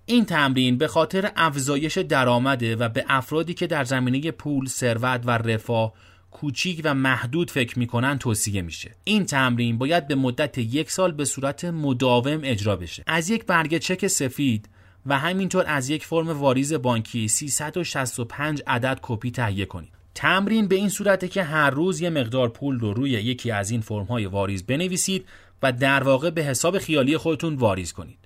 این 0.06 0.26
تمرین 0.26 0.78
به 0.78 0.88
خاطر 0.88 1.32
افزایش 1.36 1.98
درآمده 1.98 2.76
و 2.76 2.90
به 2.90 3.06
افرادی 3.10 3.54
که 3.54 3.68
در 3.68 3.84
زمینه 3.84 4.32
پول، 4.32 4.68
ثروت 4.68 5.22
و 5.26 5.32
رفاه 5.32 5.94
کوچیک 6.32 6.82
و 6.84 6.94
محدود 6.94 7.52
فکر 7.52 7.80
می‌کنن 7.80 8.18
توصیه 8.18 8.62
میشه. 8.62 8.92
این 9.04 9.26
تمرین 9.26 9.78
باید 9.78 10.08
به 10.08 10.16
مدت 10.16 10.58
یک 10.58 10.92
سال 10.92 11.12
به 11.12 11.26
صورت 11.26 11.66
مداوم 11.66 12.40
اجرا 12.44 12.76
بشه. 12.76 13.04
از 13.08 13.30
یک 13.30 13.46
برگه 13.46 13.80
چک 13.80 14.08
سفید 14.08 14.70
و 15.06 15.20
همینطور 15.20 15.64
از 15.68 15.90
یک 15.90 16.06
فرم 16.06 16.30
واریز 16.30 16.74
بانکی 16.74 17.28
365 17.28 18.64
عدد 18.68 19.00
کپی 19.02 19.32
تهیه 19.32 19.66
کنید. 19.66 20.03
تمرین 20.16 20.68
به 20.68 20.76
این 20.76 20.90
صورته 20.90 21.28
که 21.28 21.44
هر 21.44 21.70
روز 21.70 22.02
یه 22.02 22.10
مقدار 22.10 22.50
پول 22.50 22.80
رو 22.80 22.94
روی 22.94 23.12
یکی 23.12 23.52
از 23.52 23.72
این 23.72 23.82
فرم 23.82 24.06
های 24.06 24.26
واریز 24.26 24.66
بنویسید 24.66 25.26
و 25.64 25.72
در 25.72 26.04
واقع 26.04 26.30
به 26.30 26.44
حساب 26.44 26.80
خیالی 26.80 27.18
خودتون 27.18 27.56
واریز 27.56 27.94
کنید. 27.94 28.18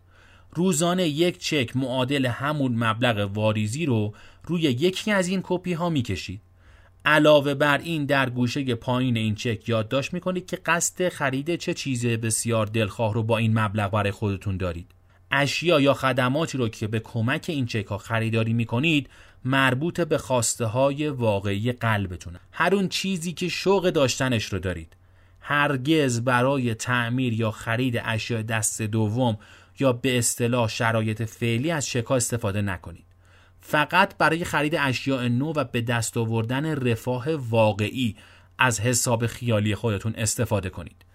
روزانه 0.53 1.07
یک 1.07 1.37
چک 1.37 1.77
معادل 1.77 2.25
همون 2.25 2.75
مبلغ 2.75 3.31
واریزی 3.33 3.85
رو 3.85 4.13
روی 4.43 4.61
یکی 4.61 5.11
از 5.11 5.27
این 5.27 5.41
کپی 5.43 5.73
ها 5.73 5.89
می‌کشید. 5.89 6.41
علاوه 7.05 7.53
بر 7.53 7.77
این 7.77 8.05
در 8.05 8.29
گوشه 8.29 8.75
پایین 8.75 9.17
این 9.17 9.35
چک 9.35 9.69
یادداشت 9.69 10.13
می‌کنید 10.13 10.45
که 10.45 10.57
قصد 10.65 11.09
خرید 11.09 11.55
چه 11.55 11.73
چیز 11.73 12.05
بسیار 12.05 12.65
دلخواه 12.65 13.13
رو 13.13 13.23
با 13.23 13.37
این 13.37 13.59
مبلغ 13.59 13.91
برای 13.91 14.11
خودتون 14.11 14.57
دارید. 14.57 14.91
اشیا 15.31 15.79
یا 15.79 15.93
خدماتی 15.93 16.57
رو 16.57 16.69
که 16.69 16.87
به 16.87 16.99
کمک 16.99 17.45
این 17.49 17.65
چک 17.65 17.85
ها 17.85 17.97
خریداری 17.97 18.53
می‌کنید 18.53 19.09
مربوط 19.47 20.01
به 20.01 20.17
خواسته 20.17 20.65
های 20.65 21.07
واقعی 21.07 21.71
قلبتونه. 21.71 22.39
هر 22.51 22.75
اون 22.75 22.89
چیزی 22.89 23.33
که 23.33 23.49
شوق 23.49 23.89
داشتنش 23.89 24.45
رو 24.45 24.59
دارید. 24.59 24.93
هرگز 25.41 26.21
برای 26.21 26.73
تعمیر 26.73 27.33
یا 27.33 27.51
خرید 27.51 28.01
اشیاء 28.05 28.41
دست 28.41 28.81
دوم 28.81 29.37
یا 29.79 29.93
به 29.93 30.17
اصطلاح 30.17 30.69
شرایط 30.69 31.21
فعلی 31.21 31.71
از 31.71 31.85
چک 31.85 32.11
استفاده 32.11 32.61
نکنید. 32.61 33.05
فقط 33.61 34.17
برای 34.17 34.45
خرید 34.45 34.75
اشیاء 34.79 35.27
نو 35.27 35.53
و 35.55 35.63
به 35.63 35.81
دست 35.81 36.17
آوردن 36.17 36.65
رفاه 36.75 37.35
واقعی 37.35 38.15
از 38.59 38.79
حساب 38.79 39.27
خیالی 39.27 39.75
خودتون 39.75 40.13
استفاده 40.15 40.69
کنید. 40.69 41.05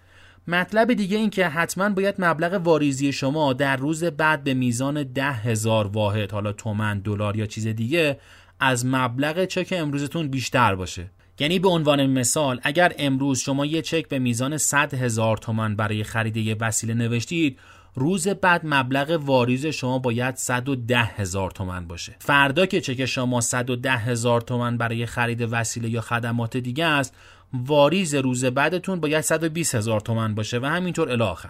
مطلب 0.47 0.93
دیگه 0.93 1.17
این 1.17 1.29
که 1.29 1.47
حتما 1.47 1.89
باید 1.89 2.15
مبلغ 2.19 2.53
واریزی 2.53 3.11
شما 3.11 3.53
در 3.53 3.77
روز 3.77 4.03
بعد 4.03 4.43
به 4.43 4.53
میزان 4.53 5.03
ده 5.03 5.31
هزار 5.31 5.87
واحد 5.87 6.31
حالا 6.31 6.51
تومن 6.51 6.99
دلار 6.99 7.37
یا 7.37 7.45
چیز 7.45 7.67
دیگه 7.67 8.19
از 8.59 8.85
مبلغ 8.85 9.45
چک 9.45 9.73
امروزتون 9.77 10.27
بیشتر 10.27 10.75
باشه. 10.75 11.09
یعنی 11.39 11.59
به 11.59 11.69
عنوان 11.69 12.05
مثال 12.05 12.59
اگر 12.63 12.93
امروز 12.99 13.39
شما 13.39 13.65
یه 13.65 13.81
چک 13.81 14.07
به 14.07 14.19
میزان 14.19 14.57
100 14.57 14.93
هزار 14.93 15.37
تومن 15.37 15.75
برای 15.75 16.03
خرید 16.03 16.37
یه 16.37 16.55
وسیله 16.59 16.93
نوشتید 16.93 17.59
روز 17.95 18.27
بعد 18.27 18.61
مبلغ 18.63 19.19
واریز 19.25 19.65
شما 19.65 19.99
باید 19.99 20.35
110 20.35 20.97
هزار 20.97 21.51
تومن 21.51 21.87
باشه. 21.87 22.15
فردا 22.19 22.65
که 22.65 22.81
چک 22.81 23.05
شما 23.05 23.41
110 23.41 23.91
هزار 23.91 24.41
تومن 24.41 24.77
برای 24.77 25.05
خرید 25.05 25.47
وسیله 25.51 25.89
یا 25.89 26.01
خدمات 26.01 26.57
دیگه 26.57 26.85
است 26.85 27.13
واریز 27.53 28.15
روز 28.15 28.45
بعدتون 28.45 28.99
باید 28.99 29.21
120 29.21 29.75
هزار 29.75 29.99
تومن 29.99 30.35
باشه 30.35 30.59
و 30.59 30.65
همینطور 30.65 31.11
الاخر 31.11 31.49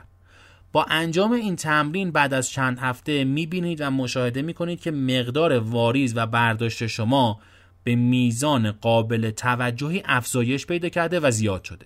با 0.71 0.83
انجام 0.83 1.31
این 1.31 1.55
تمرین 1.55 2.11
بعد 2.11 2.33
از 2.33 2.49
چند 2.49 2.79
هفته 2.79 3.23
می‌بینید 3.23 3.81
و 3.81 3.89
مشاهده 3.91 4.41
می‌کنید 4.41 4.81
که 4.81 4.91
مقدار 4.91 5.59
واریز 5.59 6.13
و 6.17 6.25
برداشت 6.25 6.87
شما 6.87 7.39
به 7.83 7.95
میزان 7.95 8.71
قابل 8.71 9.29
توجهی 9.29 10.03
افزایش 10.05 10.65
پیدا 10.65 10.89
کرده 10.89 11.19
و 11.19 11.31
زیاد 11.31 11.63
شده. 11.63 11.85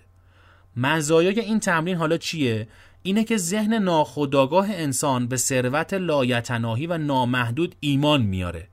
مزایای 0.77 1.39
این 1.39 1.59
تمرین 1.59 1.95
حالا 1.95 2.17
چیه؟ 2.17 2.67
اینه 3.03 3.23
که 3.23 3.37
ذهن 3.37 3.73
ناخودآگاه 3.73 4.67
انسان 4.69 5.27
به 5.27 5.37
ثروت 5.37 5.93
لایتناهی 5.93 6.87
و 6.87 6.97
نامحدود 6.97 7.75
ایمان 7.79 8.21
میاره. 8.21 8.67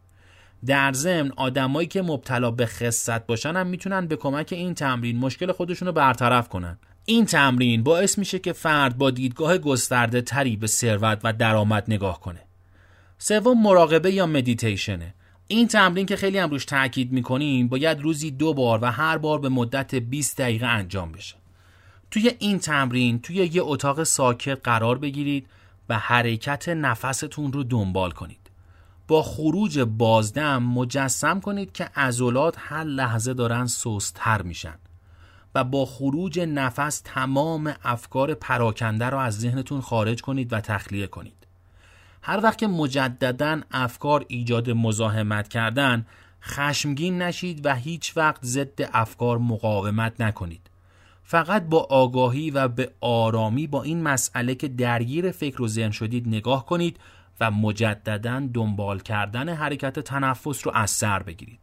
در 0.67 0.93
ضمن 0.93 1.33
آدمایی 1.37 1.89
که 1.89 2.03
مبتلا 2.03 2.51
به 2.51 2.67
خصت 2.67 3.27
باشن 3.27 3.57
هم 3.57 3.67
می‌تونن 3.67 4.07
به 4.07 4.17
کمک 4.17 4.49
این 4.53 4.75
تمرین 4.75 5.19
مشکل 5.19 5.53
خودشون 5.53 5.89
رو 5.89 5.95
برطرف 5.95 6.49
کنن. 6.49 6.79
این 7.05 7.27
تمرین 7.27 7.83
باعث 7.83 8.19
میشه 8.19 8.39
که 8.39 8.53
فرد 8.53 8.99
با 8.99 9.11
دیدگاه 9.11 9.59
گسترده 9.59 10.21
تری 10.21 10.57
به 10.57 10.67
ثروت 10.67 11.21
و 11.25 11.33
درآمد 11.33 11.85
نگاه 11.89 12.21
کنه. 12.21 12.41
سوم 13.19 13.63
مراقبه 13.63 14.13
یا 14.13 14.27
مدیتیشنه. 14.27 15.15
این 15.49 15.69
تمرین 15.69 16.07
که 16.07 16.17
خیلی 16.17 16.39
هم 16.39 16.51
روش 16.51 16.65
تاکید 16.65 17.13
می‌کنیم 17.13 17.69
باید 17.69 18.01
روزی 18.01 18.31
دو 18.31 18.55
بار 18.55 18.79
و 18.83 18.91
هر 18.91 19.19
بار 19.19 19.39
به 19.39 19.49
مدت 19.49 19.95
20 19.95 20.39
دقیقه 20.39 20.67
انجام 20.67 21.13
بشه. 21.13 21.35
توی 22.11 22.31
این 22.39 22.59
تمرین 22.59 23.21
توی 23.21 23.37
یه 23.37 23.63
اتاق 23.63 24.03
ساکت 24.03 24.61
قرار 24.65 24.99
بگیرید 24.99 25.47
و 25.89 25.99
حرکت 25.99 26.69
نفستون 26.69 27.53
رو 27.53 27.65
دنبال 27.65 28.11
کنید. 28.11 28.44
با 29.09 29.23
خروج 29.23 29.81
بازدم 29.81 30.63
مجسم 30.63 31.41
کنید 31.41 31.73
که 31.73 31.85
عضلات 31.85 32.55
هر 32.59 32.85
لحظه 32.85 33.35
دارن 33.35 33.67
سستتر 33.67 34.43
میشن 34.43 34.75
و 35.55 35.65
با 35.65 35.87
خروج 35.87 36.41
نفس 36.41 37.01
تمام 37.05 37.75
افکار 37.85 38.35
پراکنده 38.35 39.05
رو 39.05 39.19
از 39.19 39.39
ذهنتون 39.39 39.81
خارج 39.81 40.23
کنید 40.23 40.53
و 40.53 40.61
تخلیه 40.61 41.07
کنید. 41.07 41.47
هر 42.23 42.41
وقت 42.43 42.59
که 42.59 42.67
مجددا 42.67 43.61
افکار 43.71 44.25
ایجاد 44.29 44.71
مزاحمت 44.71 45.49
کردن 45.49 46.07
خشمگین 46.43 47.23
نشید 47.23 47.67
و 47.67 47.75
هیچ 47.75 48.17
وقت 48.17 48.45
ضد 48.45 48.91
افکار 48.93 49.39
مقاومت 49.39 50.21
نکنید. 50.21 50.71
فقط 51.23 51.63
با 51.69 51.87
آگاهی 51.91 52.51
و 52.51 52.69
به 52.69 52.91
آرامی 53.01 53.67
با 53.67 53.83
این 53.83 54.03
مسئله 54.03 54.55
که 54.55 54.69
درگیر 54.69 55.31
فکر 55.31 55.63
و 55.63 55.69
ذهن 55.69 55.91
شدید 55.91 56.29
نگاه 56.29 56.67
کنید 56.67 56.99
و 57.41 57.51
مجددا 57.51 58.49
دنبال 58.55 58.99
کردن 59.01 59.49
حرکت 59.49 59.99
تنفس 59.99 60.67
رو 60.67 60.73
از 60.75 60.91
سر 60.91 61.23
بگیرید. 61.23 61.61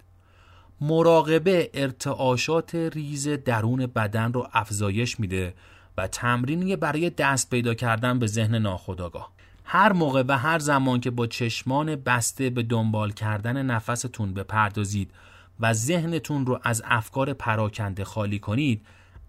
مراقبه 0.81 1.69
ارتعاشات 1.73 2.75
ریز 2.75 3.27
درون 3.27 3.85
بدن 3.85 4.33
رو 4.33 4.47
افزایش 4.53 5.19
میده 5.19 5.53
و 5.97 6.07
تمرینی 6.07 6.75
برای 6.75 7.09
دست 7.09 7.49
پیدا 7.49 7.73
کردن 7.73 8.19
به 8.19 8.27
ذهن 8.27 8.55
ناخودآگاه. 8.55 9.31
هر 9.63 9.93
موقع 9.93 10.23
و 10.27 10.37
هر 10.37 10.59
زمان 10.59 10.99
که 10.99 11.11
با 11.11 11.27
چشمان 11.27 11.95
بسته 11.95 12.49
به 12.49 12.63
دنبال 12.63 13.11
کردن 13.11 13.65
نفستون 13.65 14.33
بپردازید 14.33 15.11
و 15.59 15.73
ذهنتون 15.73 16.45
رو 16.45 16.59
از 16.63 16.81
افکار 16.85 17.33
پراکنده 17.33 18.03
خالی 18.03 18.39
کنید 18.39 18.85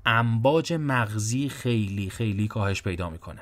امواج 0.07 0.73
مغزی 0.73 1.49
خیلی 1.49 2.11
خیلی 2.11 2.49
کاهش 2.49 2.83
پیدا 2.83 3.11
می‌کنه 3.11 3.41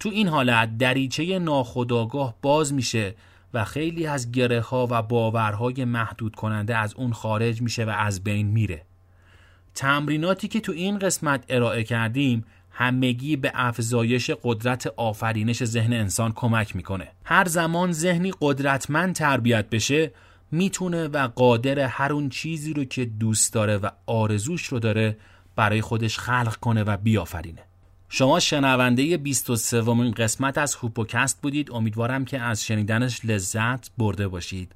تو 0.00 0.08
این 0.08 0.28
حالت 0.28 0.78
دریچه 0.78 1.38
ناخودآگاه 1.38 2.34
باز 2.42 2.74
میشه 2.74 3.14
و 3.54 3.64
خیلی 3.64 4.06
از 4.06 4.32
گره 4.32 4.60
ها 4.60 4.88
و 4.90 5.02
باورهای 5.02 5.84
محدود 5.84 6.36
کننده 6.36 6.76
از 6.76 6.94
اون 6.94 7.12
خارج 7.12 7.62
میشه 7.62 7.84
و 7.84 7.90
از 7.90 8.24
بین 8.24 8.46
میره. 8.46 8.82
تمریناتی 9.74 10.48
که 10.48 10.60
تو 10.60 10.72
این 10.72 10.98
قسمت 10.98 11.44
ارائه 11.48 11.84
کردیم 11.84 12.44
همگی 12.70 13.36
به 13.36 13.52
افزایش 13.54 14.30
قدرت 14.42 14.86
آفرینش 14.86 15.64
ذهن 15.64 15.92
انسان 15.92 16.32
کمک 16.32 16.76
می‌کنه. 16.76 17.08
هر 17.24 17.48
زمان 17.48 17.92
ذهنی 17.92 18.32
قدرتمند 18.40 19.14
تربیت 19.14 19.70
بشه 19.70 20.12
می‌تونه 20.50 21.08
و 21.08 21.28
قادر 21.28 21.78
هر 21.78 22.12
اون 22.12 22.28
چیزی 22.28 22.72
رو 22.72 22.84
که 22.84 23.04
دوست 23.04 23.52
داره 23.54 23.76
و 23.76 23.90
آرزوش 24.06 24.64
رو 24.64 24.78
داره 24.78 25.16
برای 25.56 25.80
خودش 25.80 26.18
خلق 26.18 26.56
کنه 26.56 26.82
و 26.82 26.96
بیافرینه. 26.96 27.67
شما 28.10 28.40
شنونده 28.40 29.16
23 29.16 29.80
ومین 29.80 30.12
قسمت 30.12 30.58
از 30.58 30.74
هوپوکست 30.74 31.42
بودید. 31.42 31.72
امیدوارم 31.72 32.24
که 32.24 32.40
از 32.40 32.64
شنیدنش 32.64 33.24
لذت 33.24 33.90
برده 33.98 34.28
باشید. 34.28 34.74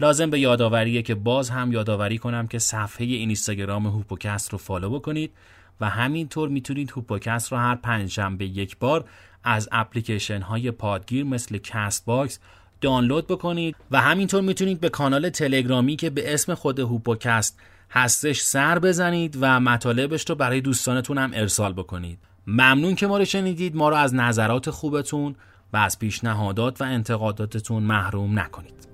لازم 0.00 0.30
به 0.30 0.40
یادآوریه 0.40 1.02
که 1.02 1.14
باز 1.14 1.50
هم 1.50 1.72
یادآوری 1.72 2.18
کنم 2.18 2.46
که 2.46 2.58
صفحه 2.58 3.06
اینستاگرام 3.06 3.86
هوپوکست 3.86 4.52
رو 4.52 4.58
follow 4.58 4.90
بکنید 4.90 5.32
و 5.80 5.88
همینطور 5.88 6.48
می‌تونید 6.48 6.90
هوپوکست 6.90 7.52
رو 7.52 7.58
هر 7.58 7.74
پنجشنبه 7.74 8.44
یک 8.44 8.78
بار 8.78 9.04
از 9.44 9.68
اپلیکیشن 9.72 10.40
های 10.40 10.70
پادگیر 10.70 11.24
مثل 11.24 11.58
Castbox 11.58 12.38
دانلود 12.80 13.26
بکنید 13.26 13.76
و 13.90 14.00
همینطور 14.00 14.42
می‌تونید 14.42 14.80
به 14.80 14.88
کانال 14.88 15.28
تلگرامی 15.28 15.96
که 15.96 16.10
به 16.10 16.34
اسم 16.34 16.54
خود 16.54 16.78
هوپوکست 16.78 17.58
هستش 17.90 18.40
سر 18.40 18.78
بزنید 18.78 19.38
و 19.40 19.60
مطالبش 19.60 20.30
رو 20.30 20.34
برای 20.34 20.60
دوستانتون 20.60 21.18
هم 21.18 21.30
ارسال 21.34 21.72
بکنید. 21.72 22.31
ممنون 22.46 22.94
که 22.94 23.06
ما 23.06 23.18
رو 23.18 23.24
شنیدید. 23.24 23.76
ما 23.76 23.88
رو 23.88 23.96
از 23.96 24.14
نظرات 24.14 24.70
خوبتون 24.70 25.34
و 25.72 25.76
از 25.76 25.98
پیشنهادات 25.98 26.80
و 26.80 26.84
انتقاداتتون 26.84 27.82
محروم 27.82 28.38
نکنید. 28.38 28.88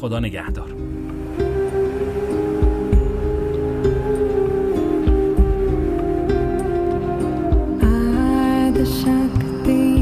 خدا 0.00 0.20
نگهدار. 0.20 0.76
شکتی. 8.86 9.96